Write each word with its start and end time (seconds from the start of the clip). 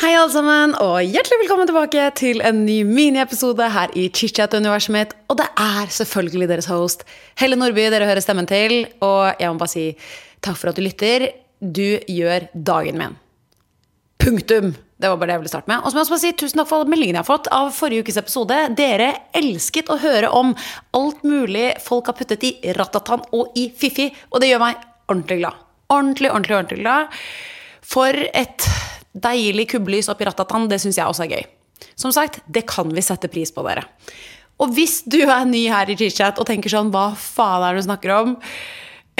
Hei, 0.00 0.14
alle 0.16 0.32
sammen, 0.32 0.70
og 0.80 1.02
hjertelig 1.04 1.42
velkommen 1.42 1.68
tilbake 1.68 2.06
til 2.16 2.38
en 2.48 2.62
ny 2.64 2.78
miniepisode 2.88 3.66
her 3.68 3.90
i 4.00 4.06
Chitchat-universet 4.08 4.94
mitt. 4.94 5.10
Og 5.28 5.36
det 5.36 5.44
er 5.60 5.90
selvfølgelig 5.92 6.46
deres 6.48 6.68
host, 6.72 7.02
Helle 7.36 7.58
Nordby, 7.60 7.82
dere 7.92 8.06
hører 8.08 8.24
stemmen 8.24 8.46
til. 8.48 8.86
Og 9.04 9.36
jeg 9.36 9.50
må 9.52 9.60
bare 9.60 9.72
si 9.74 9.82
takk 10.40 10.56
for 10.56 10.70
at 10.70 10.78
du 10.78 10.80
lytter. 10.86 11.26
Du 11.60 12.00
gjør 12.08 12.46
dagen 12.56 12.96
min. 12.96 13.18
Punktum! 14.24 14.70
Det 14.72 15.10
var 15.10 15.20
bare 15.20 15.28
det 15.28 15.34
jeg 15.34 15.42
ville 15.42 15.52
starte 15.52 15.68
med. 15.68 15.82
Og 15.84 15.92
så 15.92 15.92
må 15.92 16.00
jeg 16.00 16.06
også 16.06 16.14
bare 16.14 16.22
si 16.22 16.32
tusen 16.40 16.62
takk 16.62 16.70
for 16.70 16.80
alle 16.80 16.94
meldingene 16.94 17.20
jeg 17.20 17.26
har 17.26 17.28
fått 17.28 17.50
av 17.58 17.68
forrige 17.76 18.06
ukes 18.06 18.20
episode. 18.22 18.60
Dere 18.80 19.10
elsket 19.36 19.92
å 19.92 19.98
høre 20.00 20.30
om 20.32 20.54
alt 20.96 21.26
mulig 21.28 21.74
folk 21.84 22.08
har 22.08 22.16
puttet 22.16 22.46
i 22.48 22.54
ratatan 22.78 23.28
og 23.36 23.52
i 23.52 23.66
Fifi, 23.68 24.08
og 24.32 24.40
det 24.40 24.48
gjør 24.54 24.64
meg 24.64 24.80
ordentlig 25.12 25.42
glad. 25.42 25.60
Ordentlig, 25.92 26.32
ordentlig, 26.32 26.56
ordentlig 26.56 26.80
glad. 26.86 27.20
For 27.90 28.16
et 28.16 28.64
deilig 29.12 29.70
kubbelys 29.74 30.10
oppi 30.12 30.28
ratatan, 30.28 30.68
det 30.70 30.80
syns 30.82 30.98
jeg 31.00 31.08
også 31.08 31.26
er 31.26 31.34
gøy. 31.36 31.48
Som 31.98 32.12
sagt, 32.14 32.42
det 32.46 32.66
kan 32.68 32.90
vi 32.92 33.04
sette 33.04 33.30
pris 33.32 33.52
på, 33.54 33.64
dere. 33.66 33.86
Og 34.60 34.74
hvis 34.76 35.00
du 35.08 35.22
er 35.24 35.48
ny 35.48 35.64
her 35.72 35.88
i 35.88 35.96
Chitchat 35.96 36.38
og 36.40 36.48
tenker 36.48 36.72
sånn 36.72 36.92
Hva 36.92 37.10
faen 37.16 37.64
er 37.64 37.72
det 37.72 37.80
du 37.80 37.86
snakker 37.88 38.12
om? 38.18 38.34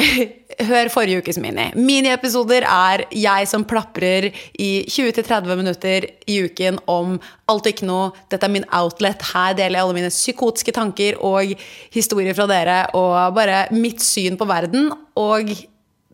Hør 0.71 0.91
forrige 0.93 1.21
ukes 1.23 1.39
mini. 1.41 1.71
Miniepisoder 1.77 2.65
er 2.69 3.05
jeg 3.17 3.49
som 3.49 3.65
plaprer 3.69 4.31
i 4.61 4.71
20-30 4.89 5.57
minutter 5.57 6.07
i 6.29 6.39
uken 6.45 6.81
om 6.91 7.17
alt 7.51 7.67
og 7.67 7.73
ikke 7.73 7.89
noe. 7.89 8.11
Dette 8.33 8.49
er 8.49 8.55
min 8.55 8.69
outlet. 8.77 9.25
Her 9.33 9.57
deler 9.57 9.79
jeg 9.79 9.87
alle 9.87 9.97
mine 9.97 10.13
psykotiske 10.13 10.75
tanker 10.77 11.21
og 11.25 11.55
historier 11.95 12.37
fra 12.37 12.49
dere. 12.51 12.79
Og 12.97 13.37
bare 13.37 13.67
mitt 13.77 14.05
syn 14.05 14.39
på 14.41 14.49
verden. 14.49 14.91
Og 15.21 15.53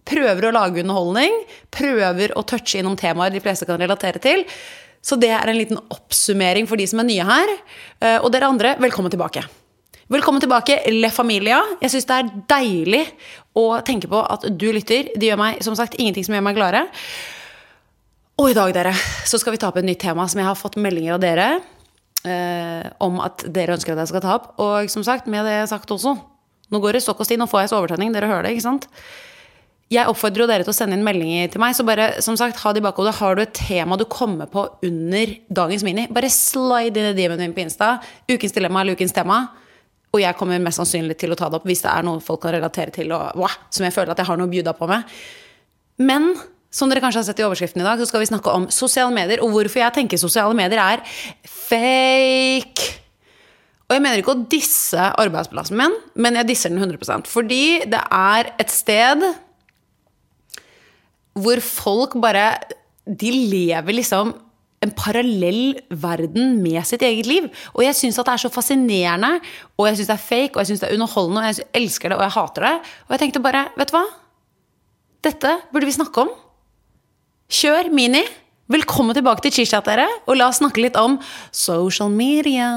prøver 0.07 0.49
å 0.49 0.55
lage 0.55 0.83
underholdning. 0.83 1.37
Prøver 1.75 2.35
å 2.39 2.45
touche 2.47 2.81
innom 2.81 2.97
temaer 2.99 3.35
de 3.35 3.43
fleste 3.45 3.69
kan 3.69 3.81
relatere 3.83 4.23
til. 4.23 4.47
Så 5.07 5.19
det 5.21 5.31
er 5.35 5.51
en 5.51 5.59
liten 5.59 5.79
oppsummering 5.93 6.67
for 6.67 6.81
de 6.81 6.87
som 6.91 7.03
er 7.03 7.09
nye 7.11 7.27
her. 7.27 7.55
Eh, 8.01 8.19
og 8.19 8.31
dere 8.35 8.51
andre, 8.51 8.75
velkommen 8.83 9.13
tilbake. 9.13 9.45
Velkommen 10.11 10.43
tilbake, 10.43 10.81
Le 10.95 11.11
Familia. 11.11 11.59
Jeg 11.83 11.91
syns 11.93 12.07
det 12.07 12.17
er 12.17 12.35
deilig 12.53 13.03
å 13.59 13.81
tenke 13.87 14.11
på 14.11 14.21
at 14.23 14.47
du 14.55 14.69
lytter. 14.75 15.09
Det 15.19 15.31
gjør 15.31 15.41
meg 15.41 15.65
som 15.67 15.75
sagt 15.79 15.99
ingenting 15.99 16.27
som 16.27 16.37
gjør 16.37 16.45
meg 16.47 16.59
gladere. 16.59 16.85
Og 18.37 18.53
i 18.53 18.57
dag, 18.57 18.71
dere, 18.77 18.93
så 19.27 19.41
skal 19.41 19.55
vi 19.55 19.61
ta 19.63 19.71
opp 19.71 19.81
et 19.81 19.87
nytt 19.87 20.03
tema 20.03 20.27
som 20.29 20.43
jeg 20.43 20.47
har 20.47 20.59
fått 20.59 20.79
meldinger 20.79 21.17
av 21.17 21.23
dere 21.23 21.47
eh, 22.27 22.87
om 23.03 23.19
at 23.25 23.47
dere 23.49 23.75
ønsker 23.79 23.95
at 23.95 24.05
jeg 24.05 24.13
skal 24.13 24.23
ta 24.23 24.35
opp. 24.39 24.51
Og 24.63 24.91
som 24.93 25.07
sagt, 25.07 25.31
med 25.31 25.47
det 25.49 25.63
sagt 25.73 25.91
også 25.91 26.17
Nå 26.67 26.81
går 26.83 26.97
det 26.97 27.05
stokk 27.05 27.21
og 27.23 27.29
sti, 27.29 27.37
nå 27.39 27.47
får 27.47 27.61
jeg 27.63 27.69
så 27.71 27.77
overtenning. 27.79 28.11
Dere 28.11 28.27
hører 28.27 28.49
det, 28.49 28.57
ikke 28.57 28.65
sant? 28.65 28.89
Jeg 29.93 30.11
oppfordrer 30.11 30.43
jo 30.43 30.49
dere 30.51 30.65
til 30.67 30.73
å 30.73 30.75
sende 30.75 30.97
inn 30.99 31.05
meldinger 31.07 31.53
til 31.53 31.63
meg, 31.63 31.77
så 31.79 31.85
bare 31.87 32.09
som 32.25 32.35
sagt, 32.39 32.59
ha 32.59 32.73
det 32.75 32.81
i 32.83 32.87
bakhodet. 32.89 33.13
Har 33.21 33.37
du 33.39 33.45
et 33.45 33.53
tema 33.55 33.95
du 33.99 34.03
kommer 34.11 34.49
på 34.51 34.65
under 34.89 35.37
dagens 35.61 35.85
mini, 35.87 36.09
bare 36.11 36.31
slide 36.33 36.99
inn 36.99 37.13
i 37.13 37.15
DM-en 37.15 37.45
min 37.45 37.55
på 37.55 37.63
Insta. 37.63 37.93
Ukens 38.27 38.57
dilemma 38.57 38.83
eller 38.83 38.99
ukens 38.99 39.15
tema. 39.15 39.45
Og 40.11 40.23
jeg 40.25 40.35
kommer 40.39 40.59
mest 40.63 40.81
sannsynlig 40.81 41.19
til 41.21 41.31
å 41.31 41.39
ta 41.39 41.47
det 41.53 41.61
opp 41.61 41.71
hvis 41.71 41.85
det 41.85 41.93
er 41.93 42.07
noe 42.07 42.23
folk 42.25 42.43
kan 42.43 42.57
relatere 42.57 42.95
til, 42.95 43.15
og 43.15 43.39
wow, 43.39 43.57
som 43.71 43.87
jeg 43.87 43.95
føler 43.95 44.15
at 44.15 44.23
jeg 44.23 44.31
har 44.31 44.41
noe 44.41 44.51
å 44.51 44.55
bjuda 44.57 44.75
på 44.75 44.91
med. 44.91 45.17
Men 46.03 46.33
som 46.73 46.91
dere 46.91 47.05
kanskje 47.05 47.23
har 47.23 47.29
sett 47.29 47.41
i 47.41 47.47
overskriften 47.47 47.85
i 47.85 47.87
dag, 47.87 48.03
så 48.03 48.11
skal 48.11 48.25
vi 48.25 48.31
snakke 48.33 48.59
om 48.59 48.67
sosiale 48.75 49.15
medier, 49.15 49.43
og 49.45 49.55
hvorfor 49.55 49.85
jeg 49.85 49.95
tenker 50.01 50.21
sosiale 50.21 50.57
medier 50.57 50.83
er 50.83 51.07
fake. 51.47 52.91
Og 53.87 53.95
jeg 53.95 54.03
mener 54.03 54.19
ikke 54.19 54.35
å 54.35 54.47
disse 54.51 55.11
arbeidsplassen 55.15 55.79
min, 55.79 55.95
men 56.19 56.41
jeg 56.41 56.49
disser 56.49 56.73
den 56.75 56.83
100% 56.83 57.31
Fordi 57.31 57.87
det 57.87 58.01
er 58.03 58.51
et 58.59 58.73
sted 58.75 59.23
hvor 61.37 61.61
folk 61.63 62.17
bare 62.23 62.57
De 63.07 63.31
lever 63.31 63.95
liksom 63.95 64.33
en 64.83 64.93
parallell 64.93 65.79
verden 65.89 66.57
med 66.63 66.85
sitt 66.87 67.03
eget 67.07 67.27
liv. 67.27 67.47
Og 67.75 67.85
jeg 67.85 67.97
syns 67.97 68.19
det 68.19 68.33
er 68.33 68.43
så 68.43 68.51
fascinerende, 68.53 69.39
og 69.79 69.89
jeg 69.89 70.01
syns 70.01 70.11
det 70.11 70.17
er 70.17 70.25
fake, 70.25 70.55
og 70.55 70.63
jeg 70.63 70.71
syns 70.71 70.83
det 70.83 70.89
er 70.89 70.97
underholdende, 70.99 71.43
og 71.43 71.47
jeg 71.49 71.69
elsker 71.81 72.13
det, 72.13 72.19
og 72.19 72.25
jeg 72.27 72.35
hater 72.37 72.67
det. 72.67 72.75
Og 73.07 73.15
jeg 73.15 73.23
tenkte 73.23 73.45
bare, 73.47 73.63
vet 73.79 73.93
du 73.93 73.97
hva? 73.97 74.03
Dette 75.27 75.55
burde 75.73 75.89
vi 75.89 75.97
snakke 75.97 76.27
om. 76.27 76.35
Kjør 77.47 77.93
Mini. 77.95 78.25
Velkommen 78.67 79.15
tilbake 79.15 79.47
til 79.47 79.55
Chitchat, 79.61 79.87
dere. 79.87 80.07
Og 80.27 80.39
la 80.39 80.51
oss 80.51 80.59
snakke 80.59 80.83
litt 80.83 80.99
om 80.99 81.21
social 81.55 82.11
media. 82.11 82.69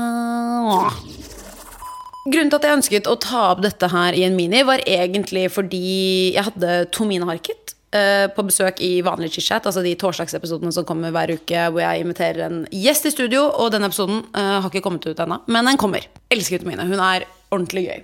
Grunnen 2.30 2.52
til 2.52 2.60
at 2.60 2.68
jeg 2.68 2.78
ønsket 2.78 3.10
å 3.10 3.16
ta 3.22 3.48
opp 3.54 3.64
dette 3.64 3.90
her 3.90 4.14
i 4.14 4.26
en 4.28 4.36
mini, 4.38 4.62
var 4.68 4.84
egentlig 4.86 5.48
fordi 5.56 6.36
jeg 6.36 6.46
hadde 6.46 6.84
Tomine 6.94 7.26
Harket 7.26 7.59
på 7.90 8.44
besøk 8.46 8.82
i 8.86 9.00
vanlig 9.02 9.32
chitchat, 9.34 9.66
altså 9.66 9.82
de 9.82 9.96
torsdagsepisodene 9.98 10.74
som 10.76 10.86
kommer 10.86 11.14
hver 11.16 11.34
uke, 11.40 11.64
hvor 11.74 11.82
jeg 11.82 12.04
inviterer 12.04 12.44
en 12.46 12.60
gjest 12.70 13.08
i 13.10 13.14
studio. 13.16 13.48
Og 13.50 13.72
denne 13.74 13.90
episoden 13.90 14.22
uh, 14.36 14.60
har 14.60 14.70
ikke 14.70 14.84
kommet 14.86 15.08
ut 15.10 15.24
ennå, 15.24 15.40
men 15.50 15.72
den 15.72 15.80
kommer. 15.82 16.06
Elsker 16.30 16.62
Tomine. 16.62 16.86
Hun 16.86 17.02
er 17.02 17.26
ordentlig 17.50 17.88
gøy. 17.88 18.04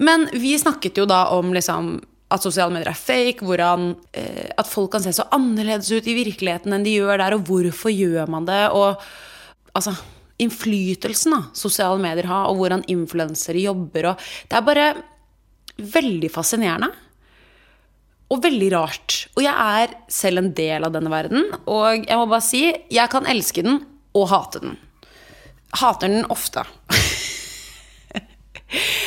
Men 0.00 0.24
vi 0.32 0.54
snakket 0.56 0.96
jo 1.02 1.04
da 1.08 1.26
om 1.36 1.52
liksom 1.52 1.98
at 2.32 2.44
sosiale 2.44 2.72
medier 2.72 2.88
er 2.92 2.96
fake, 2.96 3.44
hvordan, 3.44 3.90
eh, 4.16 4.48
at 4.56 4.68
folk 4.68 4.94
kan 4.94 5.02
se 5.04 5.12
så 5.12 5.28
annerledes 5.36 5.90
ut 5.92 6.06
i 6.08 6.16
virkeligheten 6.16 6.72
enn 6.72 6.86
de 6.86 6.96
gjør 6.96 7.20
der, 7.20 7.36
og 7.36 7.44
hvorfor 7.48 7.92
gjør 7.92 8.30
man 8.32 8.46
det? 8.48 8.62
Og 8.72 8.96
altså 9.76 9.92
innflytelsen 10.40 11.36
da, 11.36 11.42
sosiale 11.52 12.00
medier 12.00 12.30
har, 12.30 12.48
og 12.48 12.56
hvordan 12.56 12.86
influensere 12.88 13.60
jobber. 13.60 14.12
Og 14.12 14.28
det 14.48 14.58
er 14.58 14.68
bare 14.68 14.86
veldig 15.76 16.30
fascinerende. 16.32 16.88
Og 18.32 18.40
veldig 18.40 18.70
rart. 18.72 19.26
Og 19.36 19.42
jeg 19.44 19.52
er 19.52 19.92
selv 20.12 20.40
en 20.40 20.52
del 20.56 20.84
av 20.86 20.92
denne 20.94 21.10
verden. 21.12 21.50
Og 21.68 22.06
jeg 22.06 22.16
må 22.16 22.24
bare 22.30 22.44
si, 22.44 22.72
jeg 22.92 23.10
kan 23.12 23.28
elske 23.28 23.64
den 23.66 23.82
og 24.16 24.30
hate 24.32 24.62
den. 24.62 24.78
Hater 25.76 26.08
den 26.12 26.24
ofte. 26.32 26.64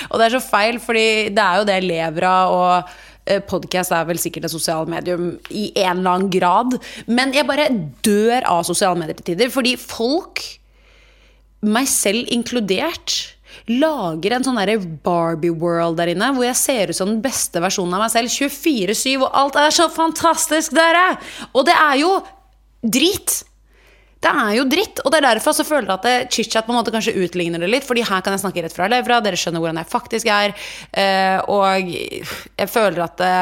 og 0.10 0.16
det 0.20 0.28
er 0.28 0.36
så 0.36 0.44
feil, 0.46 0.78
fordi 0.82 1.08
det 1.34 1.42
er 1.42 1.60
jo 1.60 1.68
det 1.68 1.76
jeg 1.80 1.90
lever 1.90 2.24
av. 2.30 2.54
og 2.54 2.74
Podkast 3.50 3.92
er 3.98 4.06
vel 4.06 4.20
sikkert 4.22 4.46
et 4.46 4.54
sosialt 4.54 4.90
medium 4.92 5.40
i 5.50 5.72
en 5.74 6.04
eller 6.04 6.12
annen 6.12 6.32
grad. 6.34 6.78
Men 7.10 7.34
jeg 7.34 7.50
bare 7.50 7.72
dør 8.06 8.46
av 8.46 8.62
sosiale 8.68 9.00
medier 9.00 9.18
til 9.18 9.26
tider. 9.32 9.50
Fordi 9.54 9.74
folk, 9.82 10.44
meg 11.66 11.90
selv 11.90 12.30
inkludert, 12.34 13.35
lager 13.72 14.36
en 14.36 14.46
sånn 14.46 14.60
Barbie-world 15.06 15.98
der 15.98 16.14
inne, 16.14 16.30
hvor 16.36 16.46
jeg 16.46 16.60
ser 16.60 16.92
ut 16.92 16.98
som 16.98 17.10
den 17.10 17.24
beste 17.24 17.62
versjonen 17.64 17.98
av 17.98 18.06
meg 18.06 18.14
selv 18.14 18.30
24-7, 18.30 19.18
og 19.18 19.28
alt 19.32 19.58
er 19.58 19.74
så 19.74 19.90
fantastisk, 19.94 20.76
dere! 20.78 21.18
Og 21.54 21.66
det 21.68 21.74
er 21.74 22.00
jo 22.04 22.14
drit! 22.82 23.42
Det 24.26 24.32
er 24.32 24.56
jo 24.58 24.64
dritt, 24.66 25.02
og 25.04 25.12
det 25.14 25.20
er 25.20 25.26
derfor 25.28 25.54
jeg 25.54 25.68
føler 25.68 25.92
at 25.94 26.06
chit-chat 26.34 26.66
på 26.66 26.74
en 26.74 26.80
måte 26.80 26.94
kanskje 26.94 27.14
utligner 27.22 27.62
det 27.62 27.68
litt. 27.70 27.86
Fordi 27.86 28.02
her 28.08 28.24
kan 28.26 28.34
jeg 28.34 28.42
snakke 28.42 28.64
rett 28.66 28.74
fra 28.74 28.88
levra, 28.90 29.20
dere 29.22 29.38
skjønner 29.38 29.62
hvordan 29.62 29.78
jeg 29.84 29.90
faktisk 29.92 30.32
er. 30.34 30.56
Og 31.54 31.92
jeg 31.92 32.72
føler 32.72 33.04
at 33.06 33.20
det, 33.22 33.36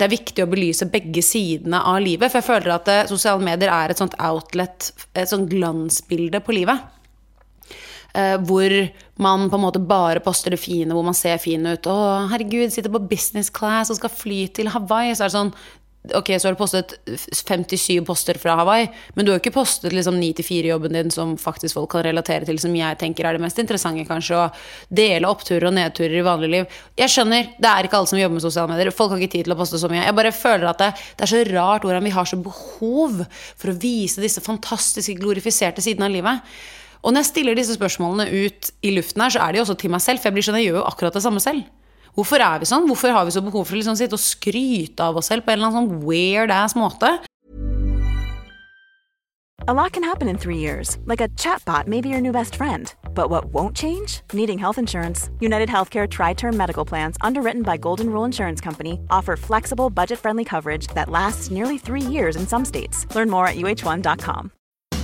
det 0.00 0.06
er 0.06 0.14
viktig 0.14 0.46
å 0.46 0.48
belyse 0.48 0.88
begge 0.88 1.20
sidene 1.26 1.82
av 1.84 2.00
livet. 2.00 2.32
For 2.32 2.40
jeg 2.40 2.48
føler 2.48 2.72
at 2.78 2.88
sosiale 3.10 3.44
medier 3.44 3.68
er 3.74 3.92
et 3.92 4.00
sånt 4.00 4.16
outlet, 4.24 4.88
et 5.12 5.28
sånt 5.28 5.50
glansbilde 5.52 6.40
på 6.46 6.56
livet. 6.56 6.80
Hvor 8.12 8.74
man 9.20 9.48
på 9.50 9.58
en 9.58 9.62
måte 9.62 9.82
bare 9.84 10.22
poster 10.24 10.54
det 10.54 10.60
fine, 10.62 10.94
hvor 10.96 11.04
man 11.06 11.14
ser 11.14 11.38
fin 11.38 11.66
ut. 11.66 11.86
'Å, 11.86 12.30
herregud, 12.32 12.72
sitter 12.72 12.90
på 12.90 13.02
business 13.10 13.50
class 13.50 13.90
og 13.90 14.00
skal 14.00 14.10
fly 14.10 14.46
til 14.48 14.72
Hawaii.' 14.72 15.14
Så 15.14 15.26
er 15.26 15.30
det 15.30 15.38
sånn 15.38 15.54
Ok, 16.16 16.30
så 16.40 16.48
har 16.48 16.54
du 16.54 16.58
postet 16.58 16.94
57 17.36 18.00
poster 18.08 18.38
fra 18.40 18.54
Hawaii, 18.56 18.86
men 19.14 19.26
du 19.26 19.30
har 19.30 19.36
jo 19.36 19.42
ikke 19.42 19.52
postet 19.52 19.92
liksom 19.92 20.16
9-4-jobben 20.16 20.96
din 20.96 21.12
som 21.12 21.34
faktisk 21.36 21.76
folk 21.76 21.90
kan 21.92 22.06
relatere 22.06 22.48
til, 22.48 22.56
som 22.62 22.72
jeg 22.72 22.96
tenker 23.02 23.28
er 23.28 23.36
det 23.36 23.42
mest 23.44 23.60
interessante, 23.60 24.06
kanskje. 24.08 24.38
Å 24.40 24.96
dele 24.96 25.28
oppturer 25.28 25.68
og 25.68 25.76
nedturer 25.76 26.16
i 26.16 26.24
vanlig 26.24 26.50
liv. 26.54 26.80
Jeg 26.96 27.12
skjønner, 27.12 27.52
det 27.60 27.68
er 27.68 27.84
ikke 27.84 28.00
alle 28.00 28.08
som 28.14 28.22
jobber 28.22 28.38
med 28.38 28.46
sosiale 28.46 28.72
medier. 28.72 28.94
Folk 28.96 29.12
har 29.12 29.20
ikke 29.20 29.34
tid 29.36 29.50
til 29.50 29.52
å 29.52 29.60
poste 29.60 29.82
så 29.82 29.92
mye. 29.92 30.06
Jeg 30.06 30.16
bare 30.22 30.32
føler 30.32 30.72
at 30.72 30.80
det, 30.80 30.90
det 31.20 31.26
er 31.26 31.34
så 31.34 31.44
rart 31.52 31.84
hvordan 31.84 32.08
vi 32.08 32.16
har 32.16 32.32
så 32.32 32.40
behov 32.48 33.20
for 33.52 33.68
å 33.74 33.78
vise 33.84 34.24
disse 34.24 34.40
fantastiske, 34.40 35.20
glorifiserte 35.20 35.84
sidene 35.84 36.08
av 36.08 36.16
livet. 36.16 36.52
Og 37.00 37.14
når 37.14 37.24
jeg 37.24 37.30
stiller 37.30 37.56
disse 37.56 37.76
spørsmålene 37.78 38.28
ut 38.28 38.70
i 38.84 38.92
luften 38.92 39.24
her, 39.24 39.32
så 39.32 39.44
er 39.44 39.52
det 39.52 39.60
jo 39.60 39.66
også 39.68 39.78
til 39.80 39.92
meg 39.92 40.04
selv, 40.04 40.20
for 40.20 40.28
jeg 40.28 40.36
blir 40.36 40.46
sånn, 40.46 40.58
jeg 40.60 40.68
gjør 40.68 40.82
jo 40.82 40.88
akkurat 40.90 41.16
det 41.16 41.24
samme 41.24 41.40
selv. 41.40 41.64
Hvorfor 42.18 42.42
er 42.42 42.60
vi 42.60 42.68
sånn? 42.68 42.88
Hvorfor 42.90 43.14
har 43.14 43.26
vi 43.26 43.32
så 43.32 43.42
behov 43.44 43.64
for 43.64 43.78
å 43.78 43.80
liksom 43.80 43.96
sitte 43.96 44.18
og 44.18 44.22
skryte 44.22 45.04
av 45.06 45.16
oss 45.16 45.30
selv 45.30 45.46
på 45.46 45.54
en 45.54 45.60
eller 45.60 45.70
annen 45.70 45.92
sånn 45.92 46.04
weird 46.04 46.52
ass 46.52 46.76
måte? 46.76 47.20
A 49.68 49.74
lot 49.74 49.92
can 49.92 50.02
happen 50.02 50.26
in 50.26 50.38
three 50.38 50.56
years, 50.56 50.98
like 51.04 51.20
a 51.20 51.28
chatbot 51.36 51.86
may 51.86 52.00
be 52.00 52.08
your 52.08 52.20
new 52.20 52.32
best 52.32 52.56
friend. 52.56 52.92
But 53.14 53.30
what 53.30 53.52
won't 53.52 53.76
change? 53.76 54.22
Needing 54.32 54.58
health 54.58 54.78
insurance. 54.78 55.30
United 55.38 55.68
Healthcare 55.68 56.08
Tri 56.08 56.32
Term 56.32 56.56
Medical 56.56 56.84
Plans, 56.84 57.16
underwritten 57.20 57.62
by 57.62 57.76
Golden 57.76 58.10
Rule 58.10 58.24
Insurance 58.24 58.60
Company, 58.60 58.98
offer 59.10 59.36
flexible, 59.36 59.90
budget 59.90 60.18
friendly 60.18 60.44
coverage 60.44 60.88
that 60.94 61.10
lasts 61.10 61.50
nearly 61.50 61.78
three 61.78 62.00
years 62.00 62.36
in 62.36 62.46
some 62.46 62.64
states. 62.64 63.06
Learn 63.14 63.30
more 63.30 63.46
at 63.46 63.56
uh1.com. 63.56 64.50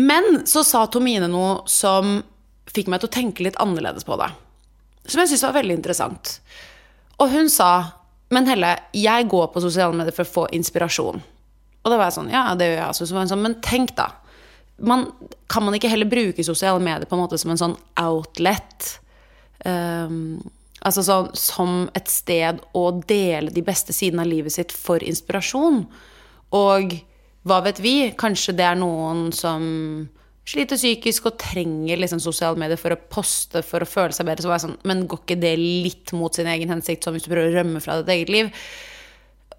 Men 0.00 0.42
så 0.46 0.64
sa 0.64 0.86
Tomine 0.86 1.28
noe 1.28 1.60
som 1.68 2.20
fikk 2.70 2.88
meg 2.90 3.02
til 3.02 3.10
å 3.10 3.14
tenke 3.14 3.44
litt 3.44 3.58
annerledes 3.60 4.06
på 4.06 4.16
det. 4.20 4.30
Som 5.06 5.22
jeg 5.22 5.32
syntes 5.32 5.46
var 5.48 5.56
veldig 5.58 5.76
interessant. 5.80 6.36
Og 7.20 7.32
hun 7.32 7.50
sa 7.52 7.96
Men 8.30 8.46
Helle, 8.46 8.76
jeg 8.94 9.26
går 9.26 9.48
på 9.50 9.60
sosiale 9.60 9.96
medier 9.96 10.14
for 10.14 10.22
å 10.22 10.30
få 10.30 10.42
inspirasjon. 10.54 11.18
Og 11.82 11.90
da 11.90 11.96
var 11.96 12.06
jeg 12.06 12.14
sånn 12.20 12.30
Ja, 12.30 12.44
det 12.54 12.68
gjør 12.68 12.76
jeg 12.76 12.92
også. 12.92 13.08
Så 13.08 13.24
sånn, 13.26 13.42
Men 13.42 13.56
tenk, 13.64 13.96
da. 13.98 14.12
Man, 14.78 15.08
kan 15.50 15.64
man 15.66 15.74
ikke 15.74 15.90
heller 15.90 16.08
bruke 16.08 16.44
sosiale 16.46 16.78
medier 16.78 17.08
på 17.10 17.18
en 17.18 17.24
måte 17.24 17.40
som 17.40 17.50
en 17.50 17.58
sånn 17.60 17.74
outlet? 17.98 18.92
Um, 19.66 20.38
altså 20.86 21.04
sånn 21.04 21.28
som 21.36 21.74
et 21.96 22.08
sted 22.10 22.60
å 22.76 22.84
dele 23.04 23.52
de 23.52 23.64
beste 23.64 23.94
sidene 23.96 24.24
av 24.24 24.30
livet 24.30 24.54
sitt 24.54 24.72
for 24.72 25.02
inspirasjon. 25.04 25.84
Og 26.56 26.96
hva 27.48 27.60
vet 27.64 27.80
vi? 27.82 27.94
Kanskje 28.20 28.56
det 28.58 28.66
er 28.68 28.80
noen 28.80 29.28
som 29.36 29.62
sliter 30.50 30.78
psykisk 30.80 31.28
og 31.30 31.38
trenger 31.40 32.00
liksom 32.00 32.20
sosiale 32.22 32.58
medier 32.58 32.80
for 32.80 32.94
å 32.94 33.00
poste 33.12 33.62
for 33.66 33.84
å 33.84 33.88
føle 33.88 34.16
seg 34.16 34.28
bedre. 34.28 34.58
Sånn, 34.60 34.78
men 34.88 35.06
går 35.08 35.22
ikke 35.22 35.40
det 35.40 35.54
litt 35.60 36.14
mot 36.16 36.34
sin 36.34 36.48
egen 36.50 36.72
hensikt, 36.72 37.04
som 37.04 37.14
hvis 37.14 37.26
du 37.26 37.32
prøver 37.32 37.52
å 37.52 37.58
rømme 37.60 37.82
fra 37.84 38.00
ditt 38.00 38.12
eget 38.16 38.32
liv? 38.34 38.52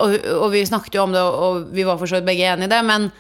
Og, 0.02 0.16
og 0.42 0.48
vi 0.54 0.66
snakket 0.66 0.98
jo 0.98 1.06
om 1.06 1.14
det, 1.14 1.22
og 1.22 1.70
vi 1.76 1.86
var 1.88 2.00
for 2.02 2.10
så 2.10 2.20
vidt 2.20 2.28
begge 2.32 2.50
enige 2.50 2.70
i 2.70 2.74
det, 2.74 2.82
men 2.88 3.12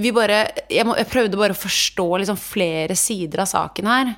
vi 0.00 0.12
bare, 0.16 0.42
jeg, 0.70 0.86
må, 0.88 0.94
jeg 0.96 1.10
prøvde 1.10 1.38
bare 1.38 1.54
å 1.54 1.60
forstå 1.60 2.08
liksom 2.22 2.38
flere 2.40 2.96
sider 2.96 3.44
av 3.44 3.50
saken 3.50 3.90
her. 3.90 4.12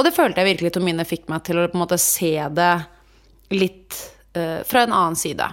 Og 0.00 0.06
det 0.06 0.14
følte 0.16 0.40
jeg 0.40 0.54
virkelig 0.54 0.72
Tomine 0.72 1.04
fikk 1.04 1.26
meg 1.28 1.42
til 1.44 1.58
å 1.60 1.66
på 1.68 1.76
en 1.76 1.82
måte 1.82 1.98
se 2.00 2.32
det 2.56 2.72
litt 3.52 3.96
uh, 4.32 4.62
fra 4.64 4.86
en 4.86 4.94
annen 4.96 5.18
side. 5.18 5.44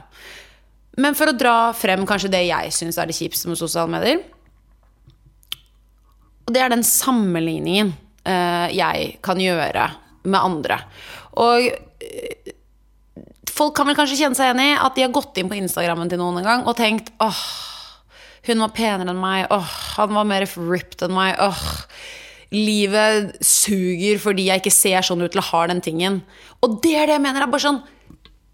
Men 1.04 1.18
for 1.20 1.28
å 1.28 1.36
dra 1.36 1.74
frem 1.76 2.06
kanskje 2.08 2.32
det 2.32 2.46
jeg 2.48 2.72
syns 2.72 2.96
er 2.96 3.10
det 3.10 3.18
kjipeste 3.18 3.52
med 3.52 3.60
sosiale 3.60 3.92
medier, 3.92 4.22
og 6.48 6.54
det 6.56 6.62
er 6.64 6.72
den 6.72 6.86
sammenligningen 6.88 7.92
uh, 7.92 8.72
jeg 8.72 9.18
kan 9.26 9.42
gjøre 9.44 9.90
med 10.24 10.40
andre. 10.40 10.78
Og 11.44 11.68
uh, 11.68 12.52
folk 13.52 13.76
kan 13.76 13.90
vel 13.90 13.98
kanskje 14.00 14.22
kjenne 14.22 14.40
seg 14.40 14.48
igjen 14.48 14.64
i 14.64 14.78
at 14.78 14.96
de 14.96 15.04
har 15.04 15.12
gått 15.12 15.42
inn 15.42 15.52
på 15.52 15.60
Instagrammen 15.60 16.08
til 16.08 16.22
noen 16.22 16.40
en 16.40 16.48
gang 16.48 16.64
og 16.64 16.78
tenkt 16.80 17.12
åh, 17.20 17.44
hun 18.48 18.64
var 18.64 18.72
penere 18.80 19.12
enn 19.12 19.20
meg, 19.20 19.50
åh, 19.52 19.76
han 19.98 20.16
var 20.16 20.32
mer 20.32 20.48
ripped 20.48 21.04
enn 21.04 21.18
meg, 21.18 21.36
åh 21.44 21.68
livet 22.54 23.36
suger 23.44 24.20
fordi 24.22 24.48
jeg 24.48 24.62
ikke 24.62 24.74
ser 24.74 25.06
sånn 25.06 25.24
ut 25.26 25.34
til 25.34 25.42
å 25.44 25.50
ha 25.50 25.64
den 25.72 25.82
tingen. 25.84 26.22
Og 26.64 26.80
det 26.84 26.96
er 26.96 27.10
det 27.10 27.18
jeg 27.18 27.26
mener 27.26 27.46
er 27.46 27.54
bare 27.54 27.68
sånn 27.68 27.84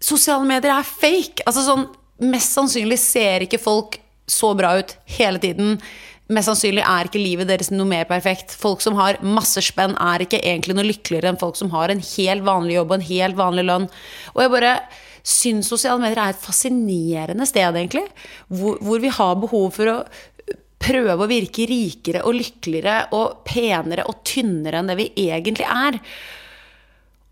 Sosiale 0.04 0.44
medier 0.44 0.68
er 0.74 0.84
fake. 0.84 1.46
Altså 1.48 1.62
sånn, 1.64 1.86
Mest 2.28 2.52
sannsynlig 2.54 2.98
ser 3.00 3.46
ikke 3.46 3.58
folk 3.58 3.96
så 4.30 4.52
bra 4.56 4.74
ut 4.78 4.92
hele 5.16 5.40
tiden. 5.40 5.78
Mest 6.32 6.48
sannsynlig 6.48 6.84
er 6.86 7.08
ikke 7.08 7.20
livet 7.20 7.48
deres 7.50 7.72
noe 7.72 7.88
mer 7.88 8.06
perfekt. 8.08 8.54
Folk 8.56 8.84
som 8.84 8.96
har 8.96 9.18
masse 9.24 9.60
spenn, 9.64 9.96
er 10.00 10.24
ikke 10.24 10.40
egentlig 10.40 10.76
noe 10.76 10.86
lykkeligere 10.86 11.32
enn 11.32 11.40
folk 11.40 11.58
som 11.58 11.72
har 11.74 11.92
en 11.92 12.04
helt 12.04 12.46
vanlig 12.46 12.78
jobb 12.78 12.92
og 12.92 12.96
en 12.98 13.08
helt 13.08 13.40
vanlig 13.40 13.66
lønn. 13.68 13.88
Og 14.32 14.44
jeg 14.44 14.54
bare 14.54 14.76
syns 15.24 15.68
sosiale 15.72 16.00
medier 16.00 16.20
er 16.20 16.34
et 16.34 16.40
fascinerende 16.44 17.48
sted, 17.48 17.76
egentlig. 17.76 18.06
Hvor, 18.52 18.78
hvor 18.84 19.02
vi 19.02 19.12
har 19.12 19.36
behov 19.40 19.70
for 19.76 19.90
å 19.90 19.98
prøve 20.84 21.16
å 21.24 21.30
virke 21.30 21.66
rikere 21.68 22.24
og 22.28 22.36
lykkeligere 22.36 22.96
og 23.16 23.44
penere 23.48 24.04
og 24.10 24.20
tynnere 24.26 24.80
enn 24.80 24.90
det 24.90 24.98
vi 25.00 25.10
egentlig 25.26 25.68
er. 25.68 26.00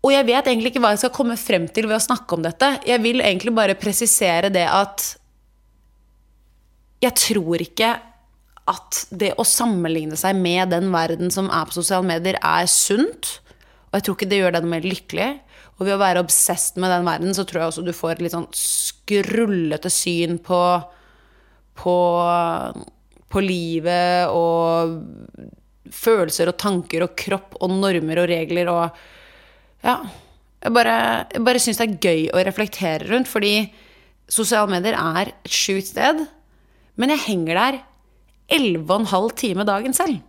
Og 0.03 0.11
jeg 0.11 0.27
vet 0.27 0.49
egentlig 0.49 0.73
ikke 0.73 0.81
hva 0.83 0.93
jeg 0.95 1.03
skal 1.05 1.13
komme 1.15 1.37
frem 1.39 1.67
til 1.71 1.87
ved 1.87 1.95
å 1.99 2.03
snakke 2.03 2.35
om 2.35 2.43
dette. 2.43 2.73
Jeg 2.89 2.99
vil 3.03 3.21
egentlig 3.23 3.53
bare 3.55 3.77
presisere 3.79 4.49
det 4.51 4.65
at 4.67 5.13
jeg 7.03 7.15
tror 7.19 7.63
ikke 7.63 7.93
at 8.71 8.99
det 9.11 9.33
å 9.39 9.45
sammenligne 9.47 10.17
seg 10.19 10.37
med 10.39 10.71
den 10.71 10.89
verden 10.93 11.31
som 11.33 11.49
er 11.51 11.67
på 11.67 11.75
sosiale 11.75 12.07
medier, 12.07 12.37
er 12.39 12.67
sunt. 12.71 13.37
Og 13.91 13.97
jeg 13.97 14.05
tror 14.05 14.17
ikke 14.17 14.29
det 14.31 14.39
gjør 14.39 14.55
deg 14.55 14.65
noe 14.65 14.73
mer 14.75 14.87
lykkelig. 14.87 15.29
Og 15.77 15.87
ved 15.87 15.95
å 15.95 16.01
være 16.01 16.23
obsessed 16.23 16.79
med 16.79 16.91
den 16.93 17.07
verden, 17.07 17.35
så 17.35 17.43
tror 17.47 17.63
jeg 17.63 17.71
også 17.71 17.85
du 17.85 17.93
får 17.95 18.15
et 18.15 18.25
litt 18.25 18.35
sånn 18.35 18.49
skrullete 18.55 19.91
syn 19.91 20.37
på, 20.43 20.61
på, 21.79 21.95
på 23.33 23.41
livet 23.43 24.29
og 24.31 24.99
følelser 25.93 26.51
og 26.51 26.59
tanker 26.61 27.05
og 27.05 27.15
kropp 27.19 27.57
og 27.61 27.73
normer 27.73 28.23
og 28.23 28.29
regler 28.29 28.69
og 28.71 28.99
ja. 29.83 29.97
Jeg 30.63 30.71
bare, 30.71 30.97
jeg 31.33 31.43
bare 31.43 31.59
syns 31.59 31.79
det 31.81 31.85
er 31.89 32.03
gøy 32.05 32.21
å 32.31 32.43
reflektere 32.47 33.09
rundt, 33.09 33.27
fordi 33.27 33.65
sosiale 34.31 34.71
medier 34.71 34.95
er 34.95 35.33
et 35.33 35.51
sjukt 35.51 35.89
sted. 35.89 36.21
Men 36.95 37.11
jeg 37.11 37.25
henger 37.25 37.59
der 37.59 37.79
11,5 38.55 39.33
timer 39.41 39.67
dagen 39.67 39.95
selv. 39.97 40.21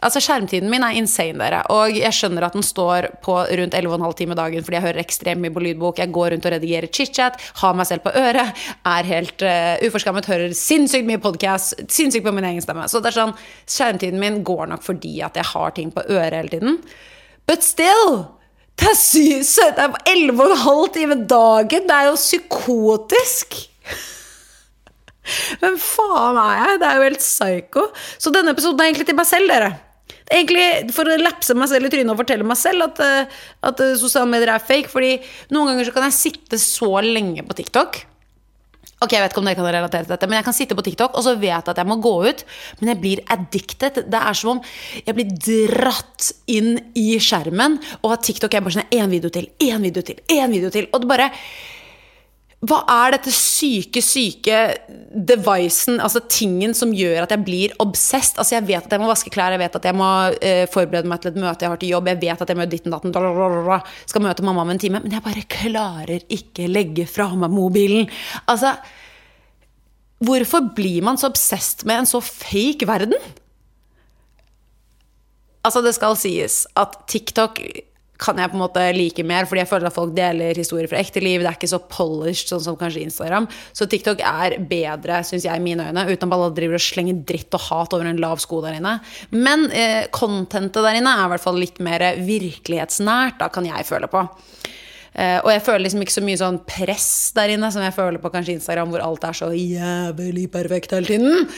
Altså 0.00 0.20
Skjermtiden 0.24 0.70
min 0.72 0.84
er 0.84 0.96
insane, 0.96 1.36
dere. 1.36 1.60
Og 1.74 1.92
jeg 1.98 2.16
skjønner 2.16 2.46
at 2.46 2.56
den 2.56 2.64
står 2.64 3.10
på 3.24 3.34
rundt 3.36 3.76
11,5 3.76 4.14
timer 4.16 4.38
dagen 4.38 4.64
fordi 4.64 4.78
jeg 4.78 4.86
hører 4.86 5.02
ekstremt 5.02 5.44
mye 5.44 5.52
på 5.52 5.62
lydbok. 5.66 6.00
Jeg 6.00 6.12
går 6.14 6.32
rundt 6.34 6.48
og 6.48 6.54
redigerer 6.54 6.88
chit-chat, 6.88 7.36
har 7.60 7.76
meg 7.76 7.88
selv 7.90 8.04
på 8.06 8.14
øret, 8.16 8.64
er 8.94 9.10
helt 9.10 9.44
uh, 9.44 9.76
uforskammet, 9.84 10.28
hører 10.30 10.56
sinnssykt 10.56 11.08
mye 11.08 11.20
podkast, 11.20 11.82
sinnssykt 11.92 12.24
på 12.24 12.32
min 12.36 12.48
egen 12.48 12.64
stemme. 12.64 12.88
Så 12.88 13.02
det 13.04 13.12
er 13.12 13.18
sånn, 13.18 13.34
skjermtiden 13.68 14.22
min 14.22 14.40
går 14.46 14.72
nok 14.72 14.84
fordi 14.86 15.18
at 15.26 15.36
jeg 15.36 15.50
har 15.52 15.76
ting 15.76 15.92
på 15.92 16.06
øret 16.08 16.38
hele 16.38 16.54
tiden. 16.54 16.80
But 17.50 17.66
still! 17.66 18.22
Det 18.80 18.88
er 18.88 18.96
sykt! 18.96 19.76
Det 19.76 19.84
er 19.84 19.98
11,5 20.14 20.94
timer 20.96 21.26
dagen! 21.28 21.84
Det 21.90 21.98
er 21.98 22.08
jo 22.08 22.16
psykotisk! 22.16 23.60
Hvem 25.60 25.76
faen 25.76 26.40
er 26.40 26.56
jeg? 26.56 26.80
Det 26.80 26.88
er 26.88 26.96
jo 26.96 27.06
helt 27.10 27.22
psycho. 27.22 27.86
Så 28.16 28.32
denne 28.32 28.56
episoden 28.56 28.80
er 28.80 28.88
egentlig 28.88 29.10
til 29.12 29.20
meg 29.20 29.28
selv, 29.28 29.52
dere. 29.52 29.70
Egentlig 30.30 30.92
for 30.94 31.10
å 31.10 31.18
lapse 31.18 31.56
meg 31.58 31.70
selv 31.72 31.88
i 31.88 31.92
trynet 31.92 32.14
og 32.14 32.20
fortelle 32.20 32.46
meg 32.46 32.58
selv 32.60 32.86
at, 32.86 33.00
eh, 33.02 33.40
at 33.66 33.82
eh, 33.82 33.96
sosiale 33.98 34.30
medier 34.30 34.54
er 34.54 34.62
fake. 34.62 34.92
Fordi 34.92 35.16
noen 35.50 35.72
ganger 35.72 35.88
så 35.88 35.96
kan 35.96 36.06
jeg 36.06 36.18
sitte 36.18 36.60
så 36.62 36.92
lenge 37.02 37.42
på 37.46 37.58
TikTok 37.58 38.04
Ok, 39.00 39.14
Jeg 39.14 39.22
vet 39.22 39.32
ikke 39.32 39.40
om 39.40 39.46
dere 39.48 39.56
kan 39.56 39.64
relatere 39.64 40.04
til 40.04 40.12
dette, 40.12 40.26
men 40.28 40.36
jeg 40.36 40.44
kan 40.44 40.56
sitte 40.56 40.76
på 40.76 40.82
TikTok 40.84 41.14
og 41.16 41.24
så 41.24 41.32
vet 41.40 41.54
jeg 41.54 41.72
at 41.72 41.78
jeg 41.80 41.88
må 41.88 41.96
gå 42.04 42.12
ut, 42.28 42.42
men 42.80 42.90
jeg 42.92 43.00
blir 43.00 43.22
addicted. 43.32 44.02
Det 44.12 44.20
er 44.20 44.36
som 44.36 44.58
om 44.58 44.60
jeg 45.06 45.16
blir 45.16 45.30
dratt 45.40 46.28
inn 46.52 46.74
i 47.00 47.14
skjermen, 47.16 47.78
og 48.02 48.12
at 48.18 48.26
TikTok 48.28 48.52
er 48.52 48.66
bare 48.66 48.76
sånn 48.76 48.92
én 48.92 49.08
video 49.08 49.32
til, 49.32 49.48
én 49.64 49.80
video 49.80 50.04
til, 50.04 50.20
én 50.28 50.52
video 50.52 50.68
til. 50.74 50.90
Og 50.92 51.00
det 51.00 51.08
bare 51.08 51.30
hva 52.60 52.82
er 52.92 53.14
dette 53.14 53.32
syke, 53.32 54.02
syke 54.04 54.56
devicen, 55.16 55.96
altså 55.96 56.20
tingen 56.28 56.74
som 56.76 56.90
gjør 56.92 57.24
at 57.24 57.32
jeg 57.32 57.40
blir 57.46 57.72
obsessed? 57.80 58.36
Altså 58.36 58.58
Jeg 58.58 58.66
vet 58.68 58.84
at 58.84 58.92
jeg 58.92 59.00
må 59.00 59.08
vaske 59.08 59.32
klær, 59.32 59.54
jeg 59.54 59.62
vet 59.62 59.78
at 59.78 59.88
jeg 59.88 59.96
må 59.96 60.08
uh, 60.28 60.64
forberede 60.68 61.08
meg 61.08 61.22
til 61.22 61.32
et 61.32 61.40
møte 61.40 61.64
jeg 61.64 61.72
har 61.72 61.80
til 61.80 61.94
jobb, 61.94 62.10
jeg 62.12 62.20
vet 62.20 62.44
at 62.44 62.52
jeg 62.52 62.60
må 62.60 62.68
ditten 62.68 62.92
datten, 62.92 63.16
skal 64.12 64.26
møte 64.26 64.44
mamma 64.44 64.66
om 64.66 64.74
en 64.74 64.82
time, 64.82 65.00
men 65.00 65.16
jeg 65.16 65.24
bare 65.24 65.46
klarer 65.48 66.26
ikke 66.28 66.68
legge 66.68 67.08
fra 67.08 67.30
meg 67.32 67.54
mobilen. 67.54 68.10
Altså 68.44 68.76
Hvorfor 70.20 70.66
blir 70.76 71.00
man 71.00 71.16
så 71.16 71.30
obsessed 71.30 71.86
med 71.88 72.02
en 72.02 72.08
så 72.08 72.20
fake 72.20 72.84
verden? 72.84 73.16
Altså, 75.64 75.80
det 75.84 75.94
skal 75.96 76.16
sies 76.20 76.66
at 76.76 76.98
TikTok 77.08 77.60
kan 78.20 78.38
jeg 78.40 78.52
på 78.52 78.58
en 78.58 78.62
måte 78.62 78.84
like 78.96 79.24
mer, 79.26 79.48
fordi 79.48 79.62
jeg 79.62 79.70
føler 79.70 79.88
at 79.88 79.96
folk 79.96 80.12
deler 80.16 80.58
historier 80.58 80.90
fra 80.90 81.00
ekte 81.00 81.22
liv. 81.24 81.40
Det 81.40 81.50
er 81.50 81.58
ikke 81.58 81.70
så 81.72 81.80
polished 81.90 82.52
sånn 82.52 82.64
som 82.66 82.78
kanskje 82.80 83.04
Instagram. 83.06 83.48
Så 83.76 83.88
TikTok 83.90 84.20
er 84.26 84.58
bedre, 84.70 85.22
syns 85.26 85.46
jeg, 85.48 85.56
i 85.56 85.64
mine 85.64 85.88
øyne, 85.88 86.06
uten 86.10 86.28
at 86.28 86.36
alle 86.36 86.50
driver 86.56 86.78
og 86.78 86.84
slenger 86.84 87.22
dritt 87.28 87.56
og 87.56 87.66
hat 87.70 87.96
over 87.96 88.10
en 88.10 88.20
lav 88.20 88.42
sko 88.42 88.60
der 88.64 88.78
inne. 88.80 88.98
Men 89.32 89.68
eh, 89.72 90.04
contentet 90.14 90.84
der 90.84 91.00
inne 91.00 91.16
er 91.16 91.26
i 91.26 91.32
hvert 91.34 91.46
fall 91.46 91.60
litt 91.60 91.80
mer 91.82 92.04
virkelighetsnært, 92.20 93.40
da 93.40 93.50
kan 93.52 93.68
jeg 93.68 93.88
føle 93.88 94.10
på. 94.10 94.26
Uh, 95.10 95.40
og 95.42 95.48
jeg 95.50 95.62
føler 95.66 95.82
liksom 95.82 96.02
ikke 96.04 96.14
så 96.14 96.22
mye 96.22 96.38
sånn 96.38 96.58
press 96.70 97.08
der 97.34 97.50
inne 97.56 97.66
som 97.74 97.82
jeg 97.82 97.94
føler 97.96 98.22
på 98.22 98.30
kanskje 98.30 98.54
Instagram, 98.54 98.92
hvor 98.92 99.02
alt 99.02 99.24
er 99.26 99.34
så 99.34 99.48
jævlig 99.50 100.44
perfekt 100.52 100.94
hele 100.94 101.10
tiden. 101.10 101.48